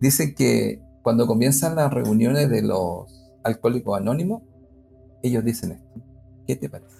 [0.00, 3.06] dicen que cuando comienzan las reuniones de los
[3.42, 4.42] alcohólicos anónimos,
[5.22, 6.00] ellos dicen esto.
[6.46, 6.96] ¿Qué te parece?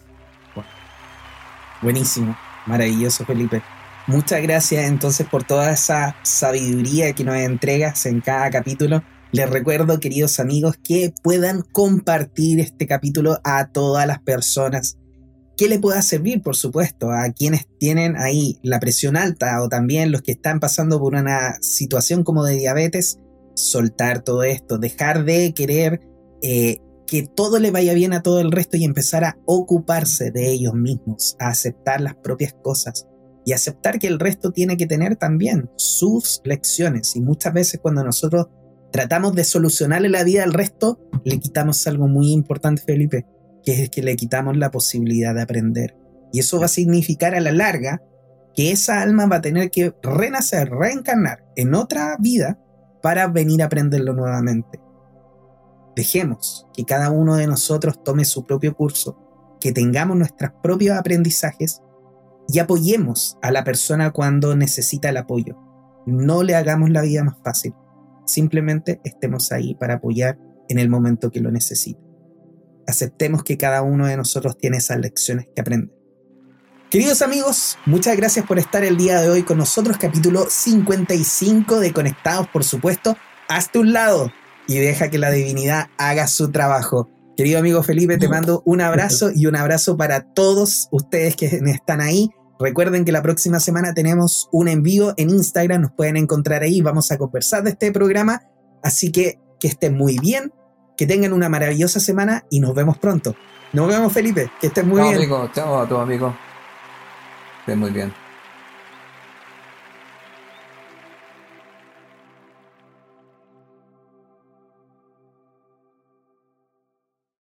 [1.82, 2.36] Buenísimo,
[2.66, 3.62] maravilloso, Felipe.
[4.06, 9.02] Muchas gracias entonces por toda esa sabiduría que nos entregas en cada capítulo.
[9.32, 14.98] Les recuerdo, queridos amigos, que puedan compartir este capítulo a todas las personas.
[15.56, 20.12] Que le pueda servir, por supuesto, a quienes tienen ahí la presión alta o también
[20.12, 23.18] los que están pasando por una situación como de diabetes,
[23.54, 26.00] soltar todo esto, dejar de querer
[26.42, 26.76] eh,
[27.06, 30.74] que todo le vaya bien a todo el resto y empezar a ocuparse de ellos
[30.74, 33.06] mismos, a aceptar las propias cosas
[33.44, 37.14] y aceptar que el resto tiene que tener también sus lecciones.
[37.16, 38.46] Y muchas veces cuando nosotros
[38.90, 43.26] tratamos de solucionarle la vida al resto, le quitamos algo muy importante, Felipe,
[43.62, 45.96] que es que le quitamos la posibilidad de aprender.
[46.32, 48.02] Y eso va a significar a la larga
[48.54, 52.58] que esa alma va a tener que renacer, reencarnar en otra vida
[53.02, 54.80] para venir a aprenderlo nuevamente.
[55.96, 59.18] Dejemos que cada uno de nosotros tome su propio curso,
[59.60, 61.80] que tengamos nuestros propios aprendizajes
[62.48, 65.56] y apoyemos a la persona cuando necesita el apoyo.
[66.06, 67.74] No le hagamos la vida más fácil.
[68.26, 70.38] Simplemente estemos ahí para apoyar
[70.68, 72.00] en el momento que lo necesite.
[72.86, 75.90] Aceptemos que cada uno de nosotros tiene esas lecciones que aprender.
[76.90, 81.92] Queridos amigos, muchas gracias por estar el día de hoy con nosotros, capítulo 55 de
[81.92, 83.16] Conectados, por supuesto.
[83.48, 84.30] Hazte un lado,
[84.66, 87.10] y deja que la divinidad haga su trabajo.
[87.36, 92.00] Querido amigo Felipe, te mando un abrazo y un abrazo para todos ustedes que están
[92.00, 92.30] ahí.
[92.60, 97.10] Recuerden que la próxima semana tenemos un envío en Instagram, nos pueden encontrar ahí, vamos
[97.10, 98.42] a conversar de este programa.
[98.82, 100.52] Así que que estén muy bien,
[100.96, 103.34] que tengan una maravillosa semana y nos vemos pronto.
[103.72, 105.16] Nos vemos Felipe, que estén muy bien.
[105.16, 106.36] Amigo, chao a tu amigo.
[107.60, 108.23] Estén muy bien.